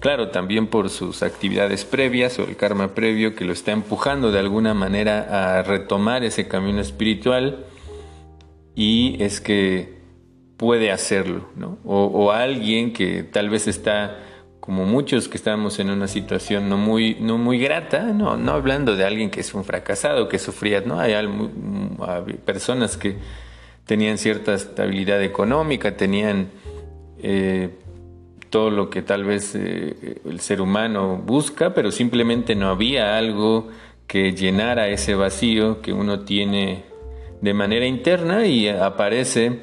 claro, 0.00 0.30
también 0.30 0.68
por 0.68 0.88
sus 0.88 1.22
actividades 1.22 1.84
previas 1.84 2.38
o 2.38 2.44
el 2.44 2.56
karma 2.56 2.94
previo 2.94 3.34
que 3.34 3.44
lo 3.44 3.52
está 3.52 3.72
empujando 3.72 4.32
de 4.32 4.38
alguna 4.38 4.72
manera 4.72 5.58
a 5.58 5.62
retomar 5.62 6.24
ese 6.24 6.48
camino 6.48 6.80
espiritual. 6.80 7.66
Y 8.74 9.22
es 9.22 9.40
que 9.40 9.95
puede 10.56 10.90
hacerlo, 10.90 11.48
¿no? 11.56 11.78
o, 11.84 12.32
alguien 12.32 12.92
que 12.92 13.22
tal 13.22 13.50
vez 13.50 13.68
está 13.68 14.18
como 14.66 14.84
muchos 14.84 15.28
que 15.28 15.36
estamos 15.36 15.78
en 15.78 15.90
una 15.90 16.08
situación 16.08 16.68
no 16.68 16.76
muy, 16.76 17.16
no 17.20 17.38
muy 17.38 17.58
grata, 17.58 18.02
no, 18.02 18.36
no 18.36 18.52
hablando 18.52 18.96
de 18.96 19.04
alguien 19.04 19.30
que 19.30 19.40
es 19.40 19.54
un 19.54 19.64
fracasado, 19.64 20.28
que 20.28 20.40
sufría, 20.40 20.80
no, 20.80 20.98
hay, 20.98 21.14
personas 22.44 22.96
que 22.96 23.16
tenían 23.84 24.18
cierta 24.18 24.54
estabilidad 24.54 25.22
económica, 25.22 25.96
tenían 25.96 26.48
eh, 27.22 27.70
todo 28.50 28.70
lo 28.70 28.90
que 28.90 29.02
tal 29.02 29.22
vez 29.22 29.54
eh, 29.54 30.20
el 30.24 30.40
ser 30.40 30.60
humano 30.60 31.22
busca, 31.24 31.72
pero 31.72 31.92
simplemente 31.92 32.56
no 32.56 32.68
había 32.68 33.16
algo 33.18 33.68
que 34.08 34.32
llenara 34.32 34.88
ese 34.88 35.14
vacío 35.14 35.80
que 35.80 35.92
uno 35.92 36.24
tiene 36.24 36.84
de 37.40 37.54
manera 37.54 37.86
interna 37.86 38.46
y 38.46 38.68
aparece 38.68 39.60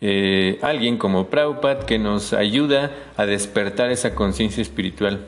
eh, 0.00 0.58
alguien 0.62 0.98
como 0.98 1.28
Prabhupada 1.28 1.86
que 1.86 1.98
nos 1.98 2.32
ayuda 2.32 2.90
a 3.16 3.26
despertar 3.26 3.90
esa 3.90 4.14
conciencia 4.14 4.60
espiritual. 4.60 5.26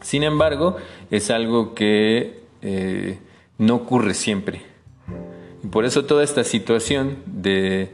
Sin 0.00 0.22
embargo, 0.22 0.76
es 1.10 1.30
algo 1.30 1.74
que 1.74 2.40
eh, 2.62 3.18
no 3.58 3.74
ocurre 3.76 4.14
siempre. 4.14 4.62
Por 5.70 5.84
eso 5.84 6.04
toda 6.04 6.22
esta 6.22 6.44
situación 6.44 7.18
eh, 7.44 7.90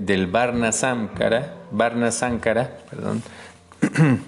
del 0.00 0.26
Varna 0.26 0.72
Sankara, 0.72 1.54
Varna 1.70 2.10
Sankara 2.10 2.78
perdón, 2.90 3.22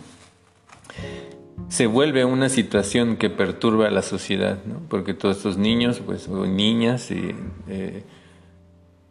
se 1.69 1.87
vuelve 1.87 2.25
una 2.25 2.49
situación 2.49 3.17
que 3.17 3.31
perturba 3.31 3.89
a 3.89 3.91
la 3.91 4.03
sociedad, 4.03 4.59
porque 4.89 5.15
todos 5.15 5.39
estos 5.39 5.59
niños 5.59 6.01
pues, 6.05 6.29
niñas 6.29 7.11
y, 7.11 7.35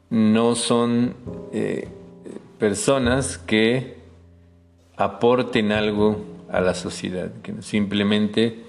no 0.10 0.56
son 0.56 1.16
eh, 1.52 1.88
personas 2.60 3.38
que 3.38 3.98
aporten 4.98 5.72
algo 5.72 6.24
a 6.50 6.62
la 6.62 6.74
sociedad, 6.74 7.32
que 7.42 7.62
simplemente 7.62 8.64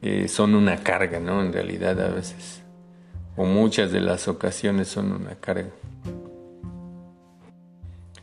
eh, 0.00 0.28
son 0.28 0.54
una 0.54 0.78
carga, 0.78 1.20
¿no? 1.20 1.42
En 1.42 1.52
realidad 1.52 2.00
a 2.00 2.08
veces, 2.08 2.62
o 3.36 3.44
muchas 3.44 3.92
de 3.92 4.00
las 4.00 4.28
ocasiones 4.28 4.88
son 4.88 5.12
una 5.12 5.36
carga. 5.36 5.70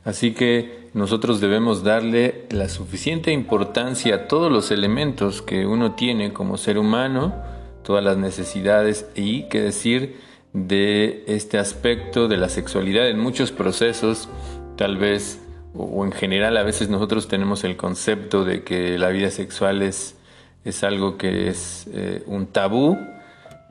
Así 0.04 0.34
que 0.34 0.90
nosotros 0.94 1.40
debemos 1.40 1.84
darle 1.84 2.46
la 2.50 2.68
suficiente 2.68 3.32
importancia 3.32 4.16
a 4.16 4.28
todos 4.28 4.52
los 4.52 4.72
elementos 4.72 5.42
que 5.42 5.66
uno 5.66 5.94
tiene 5.94 6.34
como 6.34 6.58
ser 6.58 6.78
humano, 6.78 7.36
todas 7.84 8.04
las 8.04 8.18
necesidades 8.18 9.08
y 9.16 9.44
que 9.50 9.62
decir 9.62 10.18
de 10.54 11.24
este 11.28 11.58
aspecto 11.58 12.28
de 12.28 12.38
la 12.38 12.50
sexualidad 12.50 13.10
en 13.10 13.20
muchos 13.20 13.52
procesos, 13.52 14.30
tal 14.78 14.98
vez, 14.98 15.42
o, 15.76 16.04
en 16.06 16.12
general 16.12 16.58
a 16.58 16.64
veces 16.64 16.90
nosotros 16.90 17.28
tenemos 17.28 17.64
el 17.64 17.78
concepto 17.78 18.46
de 18.46 18.64
que 18.64 18.98
la 18.98 19.10
vida 19.10 19.30
sexual 19.30 19.82
es, 19.82 20.18
es 20.64 20.84
algo 20.84 21.18
que 21.18 21.50
es 21.50 21.88
eh, 21.94 22.24
un 22.26 22.48
tabú, 22.48 22.98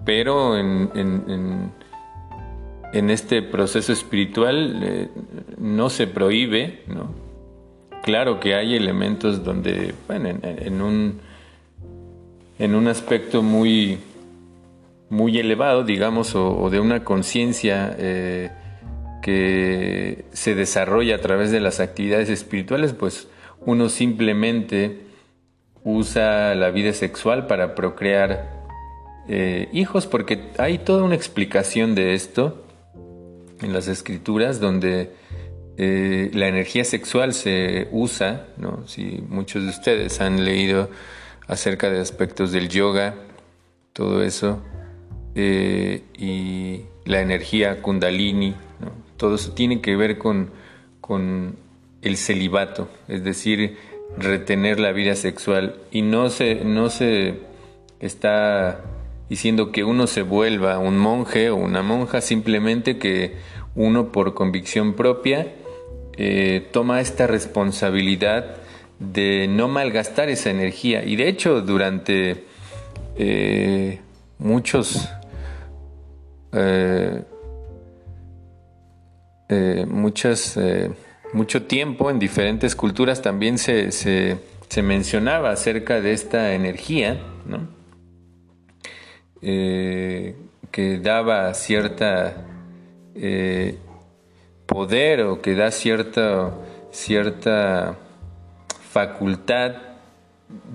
pero 0.05 0.57
en, 0.57 1.73
en, 2.93 3.11
este 3.11 3.43
proceso 3.43 3.93
espiritual 3.93 4.81
eh, 4.83 5.09
no 5.59 5.91
se 5.91 6.07
prohíbe, 6.07 6.83
¿no? 6.87 7.11
Claro 8.03 8.39
que 8.41 8.55
hay 8.55 8.77
elementos 8.77 9.45
donde, 9.45 9.95
bueno, 10.07 10.29
en, 10.43 10.81
un, 10.81 11.21
en 12.59 12.75
un 12.75 12.87
aspecto 12.87 13.43
muy 13.43 13.99
muy 15.11 15.39
elevado, 15.39 15.85
digamos, 15.85 16.35
o, 16.35 16.69
de 16.71 16.81
una 16.81 17.05
conciencia 17.05 17.95
eh, 17.99 18.51
que 19.23 20.27
se 20.33 20.55
desarrolla 20.55 21.17
a 21.17 21.21
través 21.21 21.51
de 21.51 21.61
las 21.61 21.81
actividades 21.81 22.29
espirituales, 22.29 22.93
pues 22.93 23.29
uno 23.61 23.89
simplemente 23.89 25.01
usa 25.85 26.55
la 26.55 26.71
vida 26.71 26.93
sexual 26.93 27.47
para 27.47 27.75
procrear 27.75 28.59
eh, 29.29 29.69
hijos, 29.73 30.07
porque 30.07 30.51
hay 30.59 30.79
toda 30.79 31.03
una 31.03 31.15
explicación 31.15 31.95
de 31.95 32.15
esto 32.15 32.65
en 33.61 33.73
las 33.73 33.89
escrituras 33.89 34.61
donde 34.61 35.13
eh, 35.77 36.31
la 36.35 36.49
energía 36.49 36.85
sexual 36.85 37.35
se 37.35 37.89
usa, 37.93 38.47
¿no? 38.57 38.87
si 38.87 39.25
muchos 39.29 39.63
de 39.63 39.69
ustedes 39.69 40.21
han 40.21 40.45
leído 40.45 40.91
acerca 41.47 41.91
de 41.91 42.01
aspectos 42.01 42.53
del 42.53 42.69
yoga, 42.69 43.15
todo 43.93 44.23
eso, 44.23 44.63
eh, 45.41 46.03
y 46.19 46.81
la 47.05 47.21
energía 47.21 47.81
kundalini, 47.81 48.55
todo 49.17 49.37
eso 49.37 49.53
tiene 49.53 49.81
que 49.81 49.95
ver 49.95 50.19
con, 50.19 50.51
con 51.01 51.55
el 52.03 52.17
celibato, 52.17 52.89
es 53.07 53.23
decir, 53.23 53.77
retener 54.17 54.81
la 54.81 54.91
vida 54.91 55.15
sexual 55.15 55.77
y 55.93 56.03
no 56.03 56.29
se, 56.31 56.57
no 56.65 56.91
se 56.91 57.37
está 58.01 58.81
diciendo 59.29 59.71
que 59.71 59.85
uno 59.85 60.09
se 60.09 60.23
vuelva 60.23 60.81
un 60.81 60.99
monje 60.99 61.51
o 61.51 61.55
una 61.57 61.83
monja, 61.83 62.21
simplemente 62.21 62.99
que 62.99 63.37
uno 63.77 64.11
por 64.11 64.35
convicción 64.35 64.95
propia 64.95 65.55
eh, 66.17 66.67
toma 66.73 67.01
esta 67.01 67.29
responsabilidad 67.29 68.57
de 68.99 69.47
no 69.49 69.69
malgastar 69.69 70.31
esa 70.31 70.51
energía. 70.51 71.05
Y 71.05 71.15
de 71.15 71.29
hecho, 71.29 71.61
durante 71.61 72.43
eh, 73.17 74.01
muchos 74.41 75.09
eh, 76.53 77.23
eh, 79.49 79.87
muchas, 79.89 80.57
eh, 80.57 80.91
mucho 81.33 81.63
tiempo 81.65 82.11
en 82.11 82.19
diferentes 82.19 82.75
culturas 82.75 83.23
también 83.23 83.59
se, 83.59 83.93
se, 83.93 84.39
mencionaba 84.83 85.51
acerca 85.51 86.01
de 86.01 86.13
esta 86.13 86.55
energía, 86.55 87.21
que 89.41 90.99
daba 91.03 91.53
cierta 91.55 92.45
poder 94.67 95.23
o 95.23 95.41
que 95.41 95.55
da 95.55 95.71
cierta, 95.71 96.53
cierta 96.93 97.97
facultad 98.91 99.75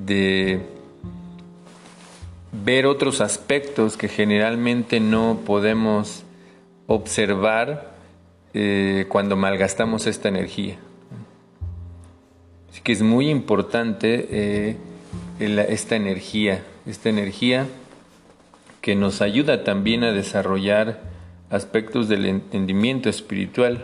de 0.06 0.73
ver 2.54 2.86
otros 2.86 3.20
aspectos 3.20 3.98
que 3.98 4.08
generalmente 4.08 5.00
no 5.00 5.40
podemos 5.46 6.24
observar 6.88 7.94
eh, 8.54 9.06
cuando 9.10 9.36
malgastamos 9.36 10.06
esta 10.06 10.30
energía. 10.30 10.78
Así 12.70 12.82
que 12.82 12.92
es 12.92 13.02
muy 13.02 13.30
importante 13.30 14.28
eh, 14.30 14.78
esta 15.40 15.96
energía, 15.96 16.64
esta 16.86 17.10
energía 17.10 17.66
que 18.82 18.96
nos 18.96 19.22
ayuda 19.22 19.64
también 19.64 20.04
a 20.04 20.12
desarrollar 20.12 21.02
aspectos 21.50 22.08
del 22.08 22.26
entendimiento 22.26 23.10
espiritual. 23.10 23.82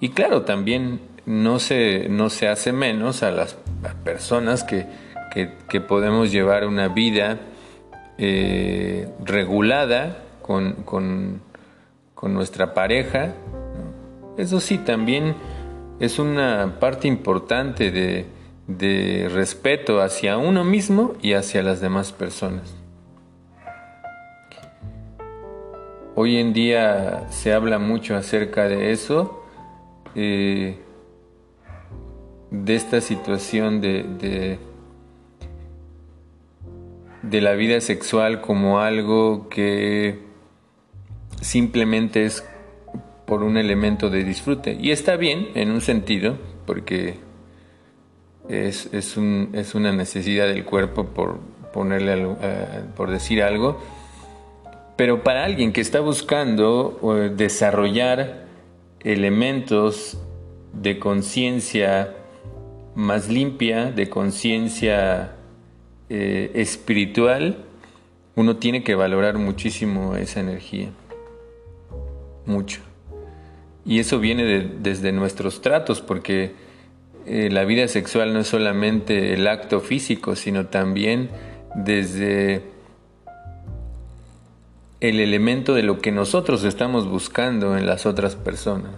Y 0.00 0.10
claro, 0.10 0.42
también 0.42 1.00
no 1.26 1.58
se, 1.58 2.08
no 2.08 2.30
se 2.30 2.48
hace 2.48 2.72
menos 2.72 3.22
a 3.22 3.30
las 3.30 3.56
personas 4.04 4.64
que, 4.64 4.86
podemos 5.88 6.30
llevar 6.30 6.66
una 6.66 6.88
vida 6.88 7.38
eh, 8.18 9.08
regulada 9.24 10.24
con, 10.42 11.42
nuestra 12.22 12.74
pareja. 12.74 13.34
Eso 14.36 14.60
sí, 14.60 14.78
también 14.78 15.34
es 15.98 16.18
una 16.18 16.76
parte 16.78 17.08
importante 17.08 17.90
de, 17.90 18.26
de 18.66 19.28
respeto 19.32 20.00
hacia 20.00 20.38
uno 20.38 20.64
mismo 20.64 21.14
y 21.20 21.32
hacia 21.32 21.62
las 21.62 21.80
demás 21.80 22.12
personas. 22.12 22.76
Hoy 26.14 26.36
en 26.36 26.52
día 26.52 27.26
se 27.30 27.54
habla 27.54 27.78
mucho 27.78 28.16
acerca 28.16 28.68
de 28.68 28.92
eso, 28.92 29.42
eh, 30.14 30.76
de 32.50 32.74
esta 32.74 33.00
situación 33.00 33.80
de, 33.80 34.58
la 37.30 37.52
vida 37.52 37.80
sexual 37.80 38.40
como 38.40 38.80
algo 38.80 39.48
que 39.48 40.18
simplemente 41.40 42.24
es 42.24 42.44
por 43.26 43.42
un 43.42 43.56
elemento 43.56 44.10
de 44.10 44.24
disfrute. 44.24 44.76
Y 44.80 44.90
está 44.90 45.16
bien 45.16 45.48
en 45.54 45.70
un 45.70 45.80
sentido, 45.80 46.36
porque 46.66 47.16
es, 48.48 48.92
es, 48.92 49.16
un, 49.16 49.50
es 49.52 49.74
una 49.74 49.92
necesidad 49.92 50.46
del 50.48 50.64
cuerpo 50.64 51.06
por 51.06 51.38
ponerle 51.72 52.36
eh, 52.42 52.66
por 52.94 53.10
decir 53.10 53.42
algo 53.42 53.80
pero 54.96 55.22
para 55.22 55.44
alguien 55.44 55.72
que 55.72 55.80
está 55.80 56.00
buscando 56.00 56.98
desarrollar 57.34 58.46
elementos 59.00 60.18
de 60.72 60.98
conciencia 60.98 62.14
más 62.94 63.28
limpia, 63.28 63.90
de 63.90 64.08
conciencia 64.08 65.32
eh, 66.14 66.50
espiritual, 66.60 67.56
uno 68.36 68.56
tiene 68.56 68.84
que 68.84 68.94
valorar 68.94 69.38
muchísimo 69.38 70.14
esa 70.14 70.40
energía. 70.40 70.90
Mucho. 72.44 72.82
Y 73.86 73.98
eso 73.98 74.20
viene 74.20 74.44
desde 74.82 75.10
nuestros 75.12 75.62
tratos, 75.62 76.02
porque 76.02 76.52
eh, 77.24 77.48
la 77.50 77.64
vida 77.64 77.88
sexual 77.88 78.34
no 78.34 78.40
es 78.40 78.48
solamente 78.48 79.32
el 79.32 79.46
acto 79.46 79.80
físico, 79.80 80.36
sino 80.36 80.66
también 80.66 81.30
desde 81.74 82.60
el 85.00 85.18
elemento 85.18 85.72
de 85.72 85.82
lo 85.82 85.98
que 86.00 86.12
nosotros 86.12 86.62
estamos 86.64 87.08
buscando 87.08 87.78
en 87.78 87.86
las 87.86 88.04
otras 88.04 88.36
personas. 88.36 88.92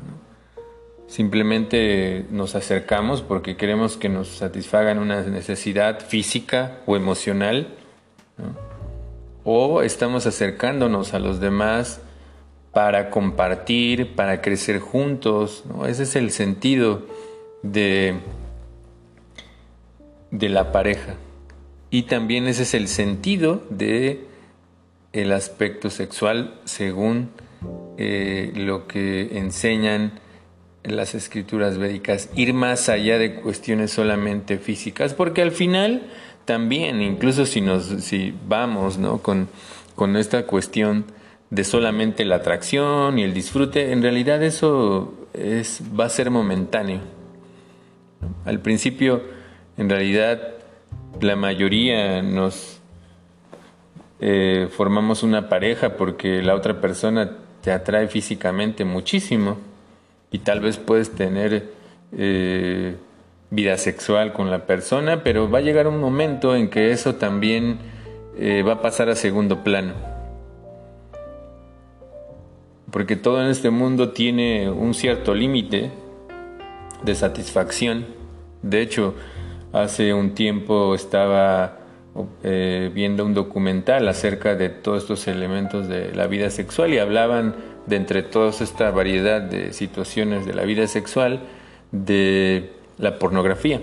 Simplemente 1.06 2.24
nos 2.30 2.54
acercamos 2.54 3.22
porque 3.22 3.56
queremos 3.56 3.96
que 3.96 4.08
nos 4.08 4.28
satisfagan 4.28 4.98
una 4.98 5.22
necesidad 5.22 6.00
física 6.00 6.80
o 6.86 6.96
emocional, 6.96 7.68
o 9.44 9.82
estamos 9.82 10.26
acercándonos 10.26 11.14
a 11.14 11.18
los 11.18 11.40
demás 11.40 12.00
para 12.72 13.10
compartir, 13.10 14.14
para 14.16 14.40
crecer 14.40 14.80
juntos. 14.80 15.64
Ese 15.86 16.04
es 16.04 16.16
el 16.16 16.30
sentido 16.30 17.06
de, 17.62 18.14
de 20.30 20.48
la 20.48 20.72
pareja. 20.72 21.14
Y 21.90 22.02
también 22.04 22.48
ese 22.48 22.64
es 22.64 22.74
el 22.74 22.88
sentido 22.88 23.62
de 23.70 24.26
el 25.12 25.30
aspecto 25.30 25.90
sexual 25.90 26.54
según 26.64 27.30
eh, 27.96 28.52
lo 28.56 28.88
que 28.88 29.38
enseñan 29.38 30.18
las 30.84 31.14
escrituras 31.14 31.78
védicas, 31.78 32.28
ir 32.36 32.52
más 32.52 32.88
allá 32.88 33.18
de 33.18 33.36
cuestiones 33.36 33.90
solamente 33.90 34.58
físicas, 34.58 35.14
porque 35.14 35.42
al 35.42 35.50
final 35.50 36.02
también, 36.44 37.00
incluso 37.00 37.46
si 37.46 37.60
nos 37.60 37.86
si 37.86 38.34
vamos 38.46 38.98
¿no? 38.98 39.18
con, 39.18 39.48
con 39.94 40.16
esta 40.16 40.46
cuestión 40.46 41.06
de 41.50 41.64
solamente 41.64 42.24
la 42.24 42.36
atracción 42.36 43.18
y 43.18 43.22
el 43.22 43.32
disfrute, 43.32 43.92
en 43.92 44.02
realidad 44.02 44.42
eso 44.42 45.14
es, 45.32 45.82
va 45.98 46.04
a 46.04 46.10
ser 46.10 46.30
momentáneo. 46.30 47.00
Al 48.44 48.60
principio, 48.60 49.22
en 49.78 49.88
realidad, 49.88 50.54
la 51.20 51.36
mayoría 51.36 52.20
nos 52.22 52.80
eh, 54.20 54.68
formamos 54.70 55.22
una 55.22 55.48
pareja 55.48 55.96
porque 55.96 56.42
la 56.42 56.54
otra 56.54 56.80
persona 56.80 57.38
te 57.62 57.72
atrae 57.72 58.08
físicamente 58.08 58.84
muchísimo 58.84 59.58
y 60.34 60.40
tal 60.40 60.58
vez 60.58 60.78
puedes 60.78 61.14
tener 61.14 61.70
eh, 62.10 62.96
vida 63.50 63.78
sexual 63.78 64.32
con 64.32 64.50
la 64.50 64.66
persona, 64.66 65.22
pero 65.22 65.48
va 65.48 65.58
a 65.58 65.60
llegar 65.60 65.86
un 65.86 66.00
momento 66.00 66.56
en 66.56 66.70
que 66.70 66.90
eso 66.90 67.14
también 67.14 67.78
eh, 68.36 68.64
va 68.66 68.72
a 68.72 68.82
pasar 68.82 69.08
a 69.08 69.14
segundo 69.14 69.62
plano. 69.62 69.92
Porque 72.90 73.14
todo 73.14 73.40
en 73.42 73.46
este 73.46 73.70
mundo 73.70 74.10
tiene 74.10 74.68
un 74.68 74.94
cierto 74.94 75.36
límite 75.36 75.92
de 77.04 77.14
satisfacción. 77.14 78.04
De 78.60 78.80
hecho, 78.80 79.14
hace 79.72 80.14
un 80.14 80.34
tiempo 80.34 80.96
estaba 80.96 81.78
eh, 82.42 82.90
viendo 82.92 83.24
un 83.24 83.34
documental 83.34 84.08
acerca 84.08 84.56
de 84.56 84.68
todos 84.68 85.02
estos 85.02 85.28
elementos 85.28 85.86
de 85.86 86.12
la 86.12 86.26
vida 86.26 86.50
sexual 86.50 86.92
y 86.92 86.98
hablaban 86.98 87.73
de 87.86 87.96
entre 87.96 88.22
toda 88.22 88.50
esta 88.50 88.90
variedad 88.90 89.42
de 89.42 89.72
situaciones 89.72 90.46
de 90.46 90.54
la 90.54 90.64
vida 90.64 90.86
sexual 90.86 91.40
de 91.92 92.72
la 92.98 93.18
pornografía. 93.18 93.80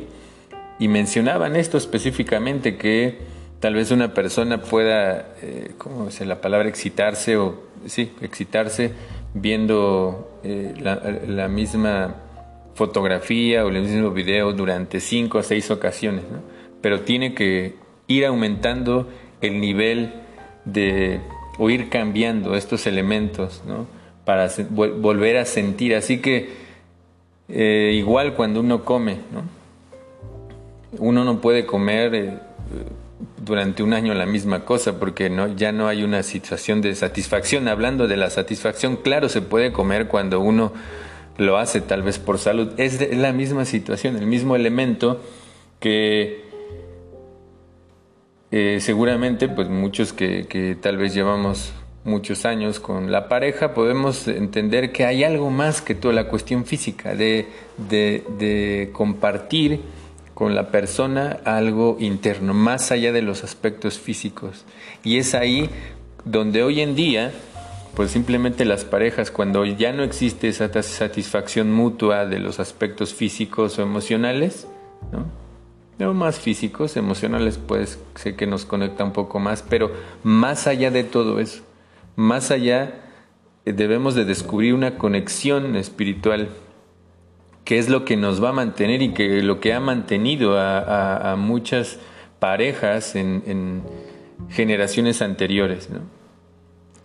Y 0.79 0.87
mencionaban 0.87 1.55
esto 1.55 1.77
específicamente 1.77 2.77
que 2.77 3.19
tal 3.59 3.75
vez 3.75 3.91
una 3.91 4.13
persona 4.13 4.61
pueda, 4.61 5.35
eh, 5.41 5.71
¿cómo 5.77 6.07
es 6.07 6.19
la 6.21 6.41
palabra? 6.41 6.67
Excitarse 6.67 7.37
o, 7.37 7.61
sí, 7.85 8.11
excitarse 8.21 8.91
viendo 9.33 10.39
eh, 10.43 10.73
la, 10.79 11.47
misma 11.47 12.15
fotografía 12.73 13.63
o 13.63 13.69
el 13.69 13.81
mismo 13.81 14.11
video 14.11 14.53
durante 14.53 14.99
cinco 14.99 15.37
o 15.37 15.43
seis 15.43 15.69
ocasiones, 15.71 16.23
Pero 16.81 17.01
tiene 17.01 17.35
que 17.35 17.75
ir 18.07 18.25
aumentando 18.25 19.07
el 19.41 19.61
nivel 19.61 20.13
de, 20.65 21.21
o 21.57 21.69
ir 21.69 21.89
cambiando 21.89 22.55
estos 22.55 22.87
elementos, 22.87 23.61
¿no? 23.67 23.87
Para 24.25 24.49
volver 24.69 25.37
a 25.37 25.45
sentir. 25.45 25.95
Así 25.95 26.19
que 26.19 26.49
eh, 27.49 27.93
igual 27.95 28.33
cuando 28.35 28.59
uno 28.59 28.83
come, 28.83 29.17
¿no? 29.31 29.43
Uno 30.97 31.23
no 31.23 31.39
puede 31.39 31.65
comer 31.65 32.15
eh, 32.15 32.37
durante 33.43 33.83
un 33.83 33.93
año 33.93 34.13
la 34.13 34.25
misma 34.25 34.65
cosa 34.65 34.99
porque 34.99 35.29
no, 35.29 35.55
ya 35.55 35.71
no 35.71 35.87
hay 35.87 36.03
una 36.03 36.23
situación 36.23 36.81
de 36.81 36.95
satisfacción. 36.95 37.67
Hablando 37.67 38.07
de 38.07 38.17
la 38.17 38.29
satisfacción, 38.29 38.97
claro, 38.97 39.29
se 39.29 39.41
puede 39.41 39.71
comer 39.71 40.07
cuando 40.07 40.39
uno 40.39 40.73
lo 41.37 41.57
hace 41.57 41.81
tal 41.81 42.03
vez 42.03 42.19
por 42.19 42.37
salud. 42.37 42.69
Es 42.77 43.15
la 43.15 43.33
misma 43.33 43.65
situación, 43.65 44.15
el 44.17 44.27
mismo 44.27 44.55
elemento 44.55 45.21
que 45.79 46.50
eh, 48.51 48.79
seguramente, 48.81 49.47
pues 49.47 49.69
muchos 49.69 50.11
que, 50.11 50.77
tal 50.81 50.97
vez 50.97 51.13
llevamos 51.13 51.71
muchos 52.03 52.45
años 52.45 52.81
con 52.81 53.09
la 53.09 53.29
pareja, 53.29 53.73
podemos 53.73 54.27
entender 54.27 54.91
que 54.91 55.05
hay 55.05 55.23
algo 55.23 55.49
más 55.49 55.81
que 55.81 55.95
toda 55.95 56.13
la 56.13 56.27
cuestión 56.27 56.65
física, 56.65 57.15
de, 57.15 57.47
de, 57.77 58.89
compartir 58.91 59.79
con 60.33 60.53
la 60.53 60.69
persona 60.69 61.39
algo 61.45 61.95
interno, 61.99 62.53
más 62.53 62.91
allá 62.91 63.13
de 63.13 63.21
los 63.21 63.45
aspectos 63.45 63.99
físicos. 63.99 64.65
Y 65.03 65.17
es 65.17 65.33
ahí 65.33 65.69
donde 66.25 66.63
hoy 66.63 66.81
en 66.81 66.93
día, 66.93 67.31
pues 67.95 68.11
simplemente 68.11 68.65
las 68.65 68.83
parejas, 68.83 69.31
cuando 69.31 69.63
ya 69.63 69.93
no 69.93 70.03
existe 70.03 70.49
esa 70.49 70.69
satisfacción 70.83 71.71
mutua 71.71 72.25
de 72.25 72.39
los 72.39 72.59
aspectos 72.59 73.13
físicos 73.13 73.79
o 73.79 73.83
emocionales, 73.83 74.67
¿no? 75.13 75.50
Más 76.13 76.39
físicos, 76.39 76.97
emocionales, 76.97 77.57
pues 77.57 77.99
sé 78.15 78.35
que 78.35 78.47
nos 78.47 78.65
conecta 78.65 79.03
un 79.03 79.13
poco 79.13 79.39
más, 79.39 79.61
pero 79.61 79.91
más 80.23 80.67
allá 80.67 80.91
de 80.91 81.03
todo 81.03 81.39
eso, 81.39 81.63
Más 82.17 82.51
allá, 82.51 83.01
eh, 83.65 83.73
debemos 83.73 84.15
de 84.15 84.25
descubrir 84.25 84.73
una 84.73 84.97
conexión 84.97 85.75
espiritual 85.75 86.49
que 87.63 87.77
es 87.77 87.89
lo 87.89 88.03
que 88.05 88.17
nos 88.17 88.43
va 88.43 88.49
a 88.49 88.53
mantener 88.53 89.01
y 89.01 89.13
que 89.13 89.41
lo 89.43 89.59
que 89.59 89.73
ha 89.73 89.79
mantenido 89.79 90.59
a, 90.59 91.35
muchas 91.37 91.99
parejas 92.39 93.15
en, 93.15 93.83
generaciones 94.49 95.21
anteriores, 95.21 95.87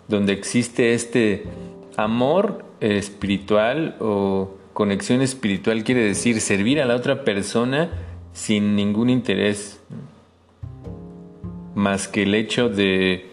donde 0.09 0.33
existe 0.33 0.95
este 0.95 1.45
amor 1.97 2.65
espiritual 2.81 3.97
o 4.01 4.57
conexión 4.73 5.23
espiritual 5.23 5.85
quiere 5.85 6.03
decir 6.03 6.41
servir 6.41 6.81
a 6.81 6.87
la 6.87 6.97
otra 6.97 7.25
persona 7.25 7.91
sin 8.37 8.77
ningún 8.77 9.09
interés 9.09 9.81
más 11.75 12.07
que 12.07 12.25
el 12.25 12.35
hecho 12.35 12.69
de, 12.69 13.31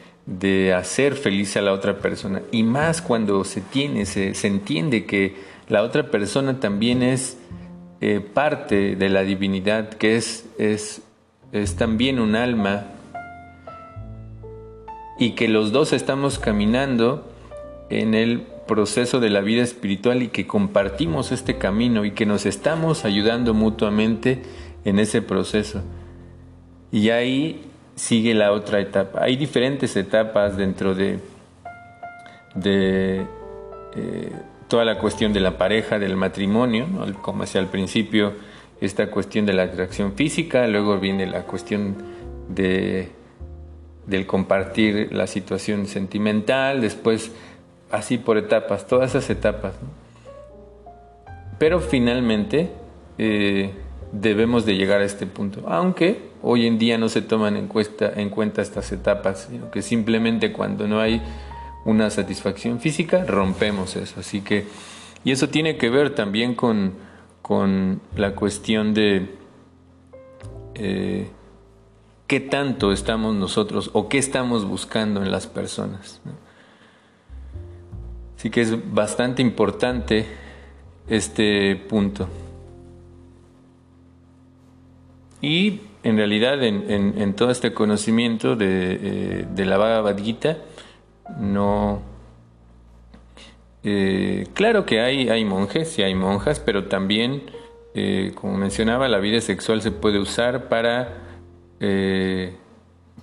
hacer 0.74 1.16
feliz 1.16 1.58
a 1.58 1.62
la 1.62 1.74
otra 1.74 2.00
persona. 2.00 2.42
Y 2.52 2.64
más 2.64 3.02
cuando 3.02 3.44
se 3.44 3.60
tiene, 3.60 4.06
se, 4.06 4.32
entiende 4.48 5.06
que 5.06 5.36
la 5.68 5.84
otra 5.84 6.10
persona 6.10 6.62
también 6.62 7.04
es 7.04 7.38
eh, 8.00 8.22
parte 8.22 8.96
de 8.96 9.10
la 9.10 9.24
divinidad, 9.24 9.90
que 9.90 10.16
es, 10.16 10.46
es, 10.58 11.02
es 11.52 11.76
también 11.76 12.20
un 12.20 12.36
alma, 12.36 12.88
y 15.20 15.32
que 15.32 15.50
los 15.50 15.74
dos 15.74 15.92
estamos 15.92 16.40
caminando 16.40 17.30
en 17.90 18.14
el 18.14 18.42
proceso 18.68 19.20
de 19.20 19.30
la 19.30 19.42
vida 19.42 19.64
espiritual 19.64 20.24
y 20.24 20.30
que 20.30 20.48
compartimos 20.48 21.34
este 21.34 21.58
camino 21.58 22.06
y 22.06 22.12
que 22.12 22.26
nos 22.26 22.46
estamos 22.46 23.04
ayudando 23.04 23.54
mutuamente 23.54 24.42
en 24.86 25.00
ese 25.00 25.22
proceso. 25.22 25.82
Y 26.92 27.10
ahí 27.10 27.64
sigue 27.96 28.34
la 28.34 28.52
otra 28.52 28.80
etapa. 28.80 29.24
Hay 29.24 29.36
diferentes 29.36 29.96
etapas 29.96 30.58
dentro 30.58 30.96
de, 30.96 31.20
de 32.56 33.26
eh, 33.96 34.32
toda 34.68 34.86
la 34.86 34.98
cuestión 34.98 35.34
de 35.34 35.40
la 35.40 35.58
pareja, 35.58 36.00
del 36.00 36.16
matrimonio, 36.16 36.88
como 37.22 37.44
decía 37.44 37.62
al 37.62 37.68
principio, 37.68 38.34
esta 38.82 39.10
cuestión 39.10 39.46
de 39.46 39.54
la 39.54 39.64
atracción 39.64 40.14
física, 40.14 40.68
luego 40.68 41.00
viene 41.00 41.26
la 41.26 41.44
cuestión 41.44 41.96
de, 42.50 43.12
del 44.08 44.26
compartir 44.26 45.14
la 45.14 45.28
situación 45.28 45.86
sentimental, 45.86 46.82
después 46.82 47.32
así 47.92 48.18
por 48.18 48.38
etapas, 48.38 48.88
todas 48.88 49.12
esas 49.12 49.30
etapas. 49.30 49.76
Pero 51.60 51.80
finalmente 51.80 52.72
eh, 53.18 53.72
debemos 54.14 54.66
de 54.66 54.76
llegar 54.76 55.02
a 55.02 55.06
este 55.06 55.26
punto, 55.26 55.64
aunque 55.68 56.30
hoy 56.42 56.68
en 56.68 56.78
día 56.78 56.98
no 56.98 57.10
se 57.10 57.22
toman 57.22 57.58
en, 57.58 57.70
en 58.16 58.30
cuenta 58.30 58.62
estas 58.62 58.92
etapas, 58.92 59.48
sino 59.50 59.72
que 59.72 59.82
simplemente 59.82 60.54
cuando 60.54 60.88
no 60.88 61.00
hay 61.00 61.22
una 61.84 62.10
satisfacción 62.10 62.80
física, 62.80 63.26
rompemos 63.26 63.96
eso. 63.96 64.20
Así 64.20 64.42
que, 64.42 64.66
y 65.24 65.32
eso 65.32 65.50
tiene 65.50 65.78
que 65.78 65.90
ver 65.90 66.14
también 66.14 66.54
con, 66.54 66.94
con 67.42 68.02
la 68.16 68.36
cuestión 68.36 68.94
de 68.94 69.36
eh, 70.76 71.28
qué 72.28 72.40
tanto 72.40 72.92
estamos 72.92 73.36
nosotros 73.36 73.90
o 73.94 74.08
qué 74.08 74.20
estamos 74.20 74.66
buscando 74.66 75.24
en 75.24 75.32
las 75.32 75.48
personas. 75.48 76.22
Así 78.38 78.50
que 78.50 78.62
es 78.62 78.94
bastante 78.94 79.42
importante 79.42 80.28
este 81.08 81.76
punto. 81.76 82.28
Y 85.44 85.82
en 86.04 86.16
realidad 86.16 86.64
en, 86.64 87.34
todo 87.34 87.52
este 87.52 87.74
conocimiento 87.74 88.56
de, 88.56 89.46
eh, 89.58 89.66
la 89.66 89.78
Bhagavad 89.78 90.18
Gita, 90.18 90.58
no... 91.38 92.02
Eh, 93.84 94.48
claro 94.54 94.86
que 94.86 95.02
hay, 95.02 95.28
hay 95.28 95.44
monjes 95.44 96.00
y 96.00 96.04
hay 96.04 96.16
monjas, 96.16 96.62
pero 96.62 96.86
también, 96.86 97.44
eh, 97.94 98.32
como 98.36 98.56
mencionaba, 98.56 99.10
la 99.10 99.20
vida 99.20 99.42
sexual 99.42 99.82
se 99.82 99.92
puede 99.92 100.18
usar 100.18 100.70
para 100.70 101.20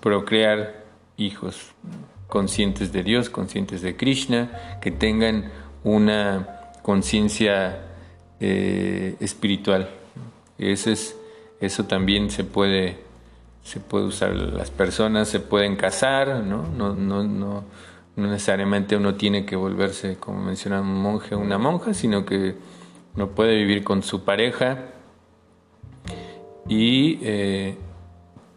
procrear 0.01 0.85
hijos 1.17 1.73
conscientes 2.29 2.93
de 2.93 3.03
Dios, 3.03 3.31
conscientes 3.31 3.81
de 3.81 3.97
Krishna, 3.97 4.79
que 4.83 4.91
tengan 4.91 5.51
una 5.83 6.71
conciencia 6.83 7.81
espiritual. 8.39 9.89
Ese 10.59 10.93
es 10.93 11.20
eso 11.61 11.85
también 11.85 12.31
se 12.31 12.45
puede, 12.45 12.99
se 13.63 13.81
puede 13.81 14.07
usar. 14.07 14.35
Las 14.35 14.71
personas 14.71 15.29
se 15.29 15.41
pueden 15.41 15.77
casar, 15.77 16.43
¿no? 16.45 16.67
No, 16.77 16.95
no, 16.95 17.23
no, 17.23 17.65
no 18.17 18.27
necesariamente 18.27 18.97
uno 18.97 19.15
tiene 19.15 19.45
que 19.45 19.57
volverse, 19.57 20.17
como 20.17 20.43
menciona 20.43 20.81
un 20.81 21.01
monje 21.01 21.35
una 21.35 21.59
monja, 21.59 21.95
sino 21.95 22.25
que 22.25 22.55
uno 23.15 23.29
puede 23.29 23.57
vivir 23.57 23.85
con 23.85 24.03
su 24.03 24.25
pareja 24.25 24.87
y 26.69 27.19
eh, 27.23 27.77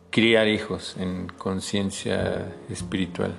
criar 0.09 0.47
hijos 0.47 0.95
en 0.97 1.27
conciencia 1.27 2.53
espiritual. 2.69 3.33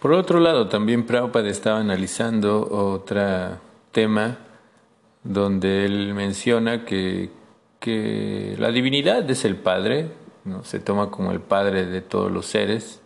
Por 0.00 0.12
otro 0.14 0.40
lado, 0.40 0.68
también 0.68 1.06
Prabhupada 1.06 1.48
estaba 1.48 1.78
analizando 1.78 2.66
otra 2.68 3.60
tema 3.92 4.38
donde 5.22 5.84
él 5.84 6.14
menciona 6.14 6.84
que, 6.84 7.30
que 7.78 8.56
la 8.58 8.70
divinidad 8.72 9.28
es 9.30 9.44
el 9.44 9.56
Padre, 9.56 10.08
¿no? 10.44 10.64
se 10.64 10.80
toma 10.80 11.10
como 11.10 11.30
el 11.30 11.40
Padre 11.40 11.86
de 11.86 12.00
todos 12.00 12.30
los 12.32 12.46
seres, 12.46 13.00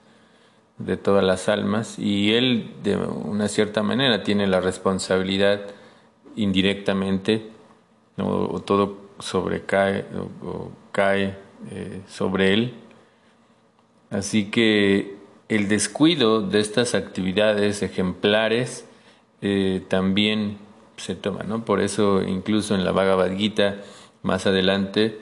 de 0.78 0.96
todas 0.96 1.24
las 1.24 1.48
almas, 1.48 1.98
y 1.98 2.32
él 2.32 2.70
de 2.82 2.96
una 2.96 3.48
cierta 3.48 3.82
manera 3.82 4.22
tiene 4.22 4.46
la 4.46 4.60
responsabilidad 4.60 5.60
indirectamente, 6.36 7.50
o 8.18 8.60
todo 8.60 9.06
sobrecae 9.18 10.04
o, 10.42 10.70
cae 10.92 11.36
eh, 11.70 12.00
sobre 12.08 12.54
él. 12.54 12.74
Así 14.10 14.50
que 14.50 15.16
el 15.48 15.68
descuido 15.68 16.42
de 16.42 16.60
estas 16.60 16.94
actividades 16.94 17.82
ejemplares 17.82 18.86
eh, 19.42 19.82
también 19.88 20.58
se 20.96 21.14
toma, 21.14 21.42
¿no? 21.42 21.64
Por 21.64 21.80
eso 21.80 22.22
incluso 22.22 22.74
en 22.74 22.84
la 22.84 22.92
Bhagavad 22.92 23.36
Gita 23.36 23.76
más 24.22 24.46
adelante 24.46 25.20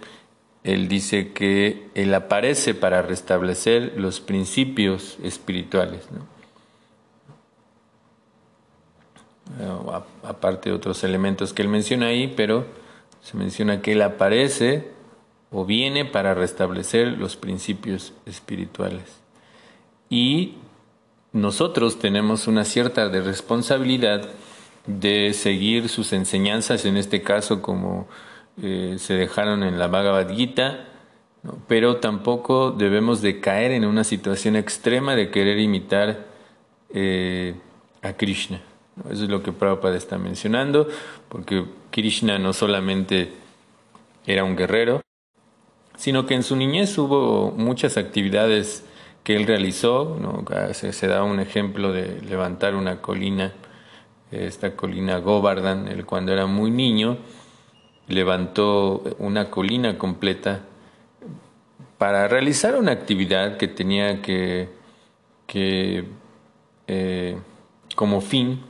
él 0.65 0.89
dice 0.89 1.33
que 1.33 1.89
él 1.95 2.15
aparece 2.15 2.75
para 2.75 3.03
restablecer 3.03 3.93
los 3.97 4.21
principios 4.21 5.19
espirituales, 5.23 6.09
¿no? 6.11 6.35
aparte 10.23 10.71
de 10.71 10.75
otros 10.75 11.05
elementos 11.05 11.53
que 11.53 11.61
él 11.61 11.69
menciona 11.69 12.07
ahí, 12.07 12.33
pero 12.35 12.65
se 13.23 13.37
menciona 13.37 13.83
que 13.83 13.93
él 13.93 14.01
aparece 14.03 14.91
o 15.53 15.67
viene 15.67 16.07
para 16.07 16.35
restablecer 16.35 17.09
los 17.19 17.37
principios 17.37 18.15
espirituales. 18.25 19.21
Y 20.09 20.55
nosotros 21.33 21.99
tenemos 21.99 22.49
una 22.49 22.65
cierta 22.65 23.09
responsabilidad 23.09 24.29
de 24.87 25.33
seguir 25.33 25.89
sus 25.89 26.13
enseñanzas, 26.13 26.85
en 26.85 26.97
este 26.97 27.23
caso 27.23 27.63
como 27.63 28.07
eh, 28.63 28.97
se 28.99 29.15
dejaron 29.15 29.63
en 29.63 29.79
la 29.79 29.89
Bhagavad 29.89 30.31
Gita, 30.31 30.87
pero 31.67 31.97
tampoco 31.97 32.71
debemos 32.71 33.21
de 33.21 33.41
caer 33.41 33.73
en 33.73 33.85
una 33.85 34.05
situación 34.05 34.57
extrema 34.57 35.15
de 35.15 35.31
querer 35.31 35.59
imitar 35.59 36.27
eh, 36.93 37.55
a 38.03 38.13
Krishna. 38.15 38.61
Eso 39.11 39.25
es 39.25 39.31
lo 39.31 39.43
que 39.43 39.53
Prabhupada 39.53 39.97
está 39.97 40.19
mencionando, 40.19 40.89
porque 41.29 41.65
Krishna 41.91 42.39
no 42.39 42.53
solamente 42.53 43.33
era 44.27 44.45
un 44.45 44.57
guerrero, 44.57 45.03
sino 45.97 46.27
que 46.27 46.35
en 46.35 46.43
su 46.43 46.57
niñez 46.57 46.97
hubo 46.99 47.51
muchas 47.53 47.97
actividades 47.97 48.85
que 49.25 49.37
él 49.37 49.47
realizó. 49.47 50.19
se 50.73 51.07
da 51.09 51.25
un 51.25 51.41
ejemplo 51.41 51.93
de 51.93 52.21
levantar 52.23 52.75
una 52.75 53.01
colina 53.01 53.53
esta 54.31 54.75
colina 54.75 55.19
Govardhan, 55.19 55.89
él 55.89 56.05
cuando 56.05 56.33
era 56.33 56.47
muy 56.47 56.71
niño 56.71 57.19
levantó 58.09 59.03
una 59.19 59.51
colina 59.51 59.97
completa 59.97 60.61
para 61.99 62.29
realizar 62.29 62.77
una 62.77 62.93
actividad 62.93 63.57
que 63.57 63.69
tenía 63.69 64.21
que, 64.21 64.69
eh, 66.87 67.39
como 67.95 68.21
fin 68.21 68.61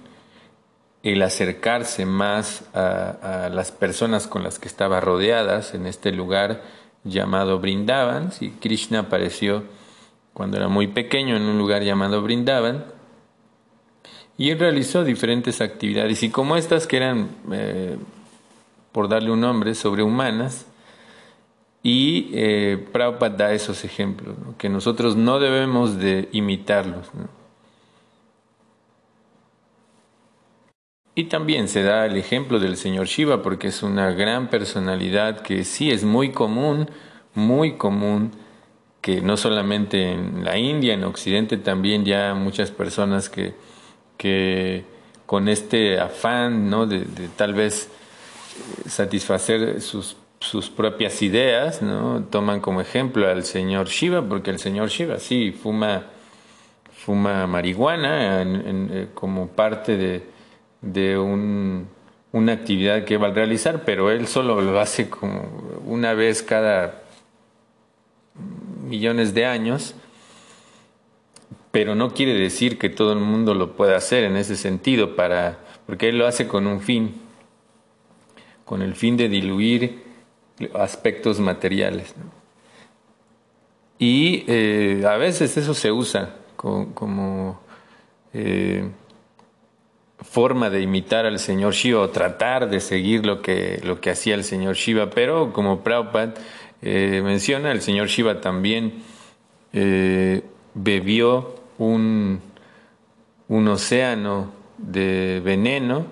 el 1.02 1.20
acercarse 1.22 2.06
más 2.06 2.64
a, 2.74 3.50
las 3.52 3.72
personas 3.72 4.26
con 4.26 4.42
las 4.42 4.58
que 4.58 4.68
estaba 4.68 5.00
rodeadas 5.00 5.74
en 5.74 5.86
este 5.86 6.12
lugar 6.12 6.62
llamado 7.04 7.58
Brindavan. 7.58 8.30
y 8.40 8.50
Krishna 8.50 9.00
apareció 9.00 9.64
cuando 10.32 10.56
era 10.56 10.68
muy 10.68 10.86
pequeño 10.88 11.36
en 11.36 11.42
un 11.42 11.58
lugar 11.58 11.82
llamado 11.82 12.22
Brindavan 12.22 12.93
y 14.36 14.50
él 14.50 14.58
realizó 14.58 15.04
diferentes 15.04 15.60
actividades 15.60 16.22
y 16.22 16.30
como 16.30 16.56
estas 16.56 16.86
que 16.86 16.96
eran, 16.96 17.28
eh, 17.52 17.96
por 18.92 19.08
darle 19.08 19.30
un 19.30 19.40
nombre, 19.40 19.74
sobrehumanas, 19.74 20.66
Y 21.86 22.30
eh, 22.32 22.78
Prabhupada 22.92 23.36
da 23.36 23.52
esos 23.52 23.84
ejemplos, 23.84 24.36
que 24.56 24.70
nosotros 24.70 25.16
no 25.16 25.38
debemos 25.38 25.98
de 25.98 26.30
imitarlos. 26.32 27.10
Y 31.14 31.24
también 31.24 31.68
se 31.68 31.82
da 31.82 32.06
el 32.06 32.16
ejemplo 32.16 32.58
del 32.58 32.76
señor 32.76 33.06
Shiva, 33.06 33.42
porque 33.42 33.68
es 33.68 33.82
una 33.82 34.10
gran 34.12 34.48
personalidad 34.48 35.40
que 35.42 35.64
sí 35.64 35.90
es 35.90 36.04
muy 36.04 36.32
común, 36.32 36.88
muy 37.34 37.76
común, 37.76 38.32
que 39.00 39.20
no 39.20 39.36
solamente 39.36 40.12
en 40.12 40.42
la 40.44 40.56
India, 40.58 40.94
en 40.94 41.04
Occidente 41.04 41.58
también 41.58 42.04
ya 42.04 42.34
muchas 42.34 42.70
personas 42.70 43.28
que, 43.28 43.54
que 44.16 44.84
con 45.26 45.48
este 45.48 45.98
afán 45.98 46.70
¿no? 46.70 46.86
de, 46.86 47.06
tal 47.36 47.54
vez 47.54 47.88
eh, 47.88 48.88
satisfacer 48.88 49.80
sus 49.80 50.16
sus 50.44 50.68
propias 50.68 51.22
ideas, 51.22 51.80
¿no? 51.80 52.22
Toman 52.24 52.60
como 52.60 52.80
ejemplo 52.80 53.28
al 53.28 53.44
señor 53.44 53.88
Shiva, 53.88 54.22
porque 54.22 54.50
el 54.50 54.58
señor 54.58 54.90
Shiva 54.90 55.18
sí 55.18 55.52
fuma, 55.52 56.04
fuma 56.92 57.46
marihuana 57.46 58.42
eh, 58.42 59.08
como 59.14 59.48
parte 59.48 59.96
de, 59.96 60.22
de 60.82 61.16
un, 61.18 61.88
una 62.32 62.52
actividad 62.52 63.04
que 63.04 63.16
va 63.16 63.28
a 63.28 63.30
realizar, 63.30 63.84
pero 63.84 64.10
él 64.10 64.26
solo 64.26 64.60
lo 64.60 64.78
hace 64.80 65.08
como 65.08 65.48
una 65.86 66.12
vez 66.12 66.42
cada 66.42 67.02
millones 68.86 69.32
de 69.32 69.46
años, 69.46 69.94
pero 71.74 71.96
no 71.96 72.14
quiere 72.14 72.34
decir 72.34 72.78
que 72.78 72.88
todo 72.88 73.12
el 73.12 73.18
mundo 73.18 73.52
lo 73.52 73.74
pueda 73.74 73.96
hacer 73.96 74.22
en 74.22 74.36
ese 74.36 74.54
sentido, 74.54 75.16
para, 75.16 75.58
porque 75.86 76.08
él 76.08 76.18
lo 76.18 76.28
hace 76.28 76.46
con 76.46 76.68
un 76.68 76.80
fin, 76.80 77.16
con 78.64 78.80
el 78.80 78.94
fin 78.94 79.16
de 79.16 79.28
diluir 79.28 80.04
aspectos 80.72 81.40
materiales. 81.40 82.14
Y 83.98 84.44
eh, 84.46 85.02
a 85.04 85.16
veces 85.16 85.56
eso 85.56 85.74
se 85.74 85.90
usa 85.90 86.36
como, 86.54 87.60
eh, 88.32 88.88
forma 90.20 90.70
de 90.70 90.80
imitar 90.80 91.26
al 91.26 91.40
señor 91.40 91.74
Shiva 91.74 92.02
o 92.02 92.10
tratar 92.10 92.70
de 92.70 92.78
seguir 92.78 93.26
lo 93.26 93.42
que, 93.42 93.80
lo 93.82 94.00
que 94.00 94.10
hacía 94.10 94.36
el 94.36 94.44
señor 94.44 94.76
Shiva, 94.76 95.10
pero 95.10 95.52
como 95.52 95.82
Prabhupada 95.82 96.34
eh, 96.82 97.20
menciona, 97.24 97.72
el 97.72 97.82
señor 97.82 98.06
Shiva 98.06 98.40
también 98.40 99.02
bebió 100.72 101.63
un, 101.78 102.40
un 103.48 103.68
océano 103.68 104.50
de 104.78 105.40
veneno, 105.44 106.06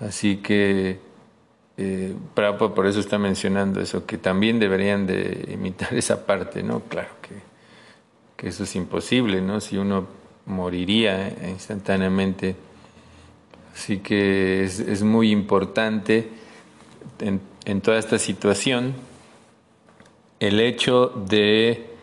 así 0.00 0.36
que 0.36 1.00
eh, 1.76 2.14
por 2.34 2.86
eso 2.86 2.98
está 2.98 3.18
mencionando 3.18 3.80
eso, 3.80 4.04
que 4.04 4.18
también 4.18 4.58
deberían 4.58 5.06
de 5.06 5.48
imitar 5.52 5.94
esa 5.94 6.26
parte, 6.26 6.62
¿no? 6.62 6.80
Claro 6.80 7.10
que, 7.22 7.38
eso 8.48 8.62
es 8.64 8.76
imposible, 8.76 9.40
¿no? 9.40 9.60
Si 9.60 9.76
uno 9.76 10.06
moriría 10.46 11.28
instantáneamente. 11.48 12.54
Así 13.74 13.98
que 13.98 14.62
es, 14.64 15.02
muy 15.02 15.32
importante 15.32 16.28
en, 17.18 17.40
en, 17.64 17.80
toda 17.80 17.98
esta 17.98 18.18
situación 18.18 18.94
el 20.38 20.60
hecho 20.60 21.08
de 21.28 21.97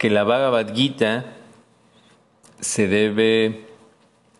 que 0.00 0.08
la 0.08 0.24
Bhagavad 0.24 0.74
Gita 0.74 1.26
se 2.58 2.88
debe 2.88 3.66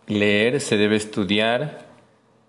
leer, 0.06 0.58
se 0.62 0.78
debe 0.78 0.96
estudiar 0.96 1.86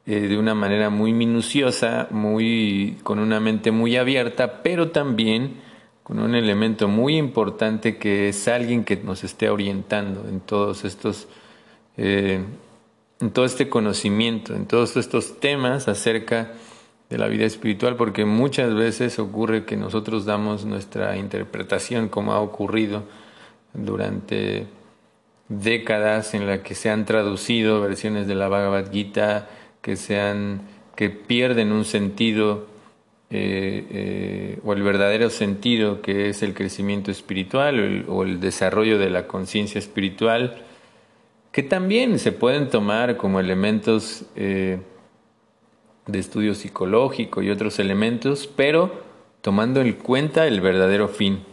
eh, 0.06 0.30
de 0.30 0.38
una 0.38 0.56
manera 0.56 0.90
muy 0.90 1.12
minuciosa, 1.12 2.08
muy, 2.12 3.00
con 3.04 3.20
una 3.20 3.42
mente 3.42 3.72
muy 3.72 3.98
abierta, 3.98 4.64
pero 4.64 4.92
también 4.92 5.56
con 6.04 6.20
un 6.20 6.36
elemento 6.36 6.88
muy 6.88 7.18
importante 7.18 7.98
que 7.98 8.30
es 8.30 8.48
alguien 8.48 8.86
que 8.86 8.96
nos 8.96 9.26
esté 9.26 9.50
orientando 9.50 10.26
en 10.30 10.40
todos 10.40 10.86
estos, 10.86 11.28
eh, 11.98 12.42
en 13.20 13.32
todo 13.32 13.44
este 13.44 13.68
conocimiento, 13.68 14.56
en 14.56 14.68
todos 14.68 14.96
estos 14.96 15.38
temas 15.42 15.90
acerca 15.90 16.44
de 16.44 16.71
la 17.18 17.28
vida 17.28 17.46
espiritual, 17.46 17.96
porque 17.96 18.26
muchas 18.26 18.74
veces 18.74 19.20
ocurre 19.20 19.66
que 19.66 19.78
nosotros 19.78 20.26
damos 20.26 20.66
nuestra 20.66 21.18
interpretación 21.18 22.10
como 22.10 22.34
ha 22.34 22.40
ocurrido 22.40 23.04
durante 23.74 24.68
décadas 25.50 26.34
en 26.34 26.48
la 26.48 26.64
que 26.64 26.76
se 26.76 26.90
han 26.90 27.06
traducido 27.06 27.82
versiones 27.82 28.28
de 28.28 28.36
la 28.36 28.48
Bhagavad 28.48 28.92
Gita, 28.92 29.50
que 29.82 29.96
sean 29.96 30.62
que 30.96 31.10
pierden 31.10 31.72
un 31.72 31.86
sentido 31.86 32.68
eh, 33.34 33.88
eh, 33.90 34.60
o 34.64 34.74
el 34.74 34.84
verdadero 34.84 35.30
sentido 35.30 36.02
que 36.02 36.30
es 36.30 36.44
el 36.44 36.54
crecimiento 36.54 37.12
espiritual 37.12 38.06
o 38.10 38.24
el, 38.24 38.42
desarrollo 38.42 39.00
de 39.00 39.10
la 39.10 39.26
conciencia 39.26 39.80
espiritual, 39.80 40.64
que 41.54 41.64
también 41.64 42.20
se 42.20 42.34
pueden 42.34 42.70
tomar 42.70 43.16
como 43.18 43.40
elementos 43.40 44.26
eh, 44.36 44.80
de 46.08 46.20
estudio 46.20 46.56
psicológico 46.56 47.42
y 47.42 47.50
otros 47.50 47.80
elementos, 47.80 48.48
pero 48.48 49.04
tomando 49.42 49.82
en 49.82 49.94
cuenta 49.94 50.48
el 50.48 50.62
verdadero 50.62 51.08
fin. 51.08 51.44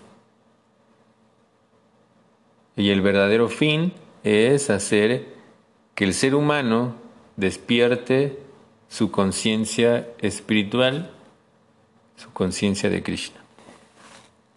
Y 2.77 2.91
el 2.91 3.01
verdadero 3.01 3.49
fin 3.49 3.93
es 4.23 4.71
hacer 4.71 5.35
que 5.95 6.05
el 6.05 6.15
ser 6.15 6.35
humano 6.35 6.95
despierte 7.37 8.39
su 8.89 9.11
conciencia 9.11 10.09
espiritual, 10.21 11.11
su 12.17 12.33
conciencia 12.33 12.89
de 12.89 13.03
Krishna. 13.03 13.38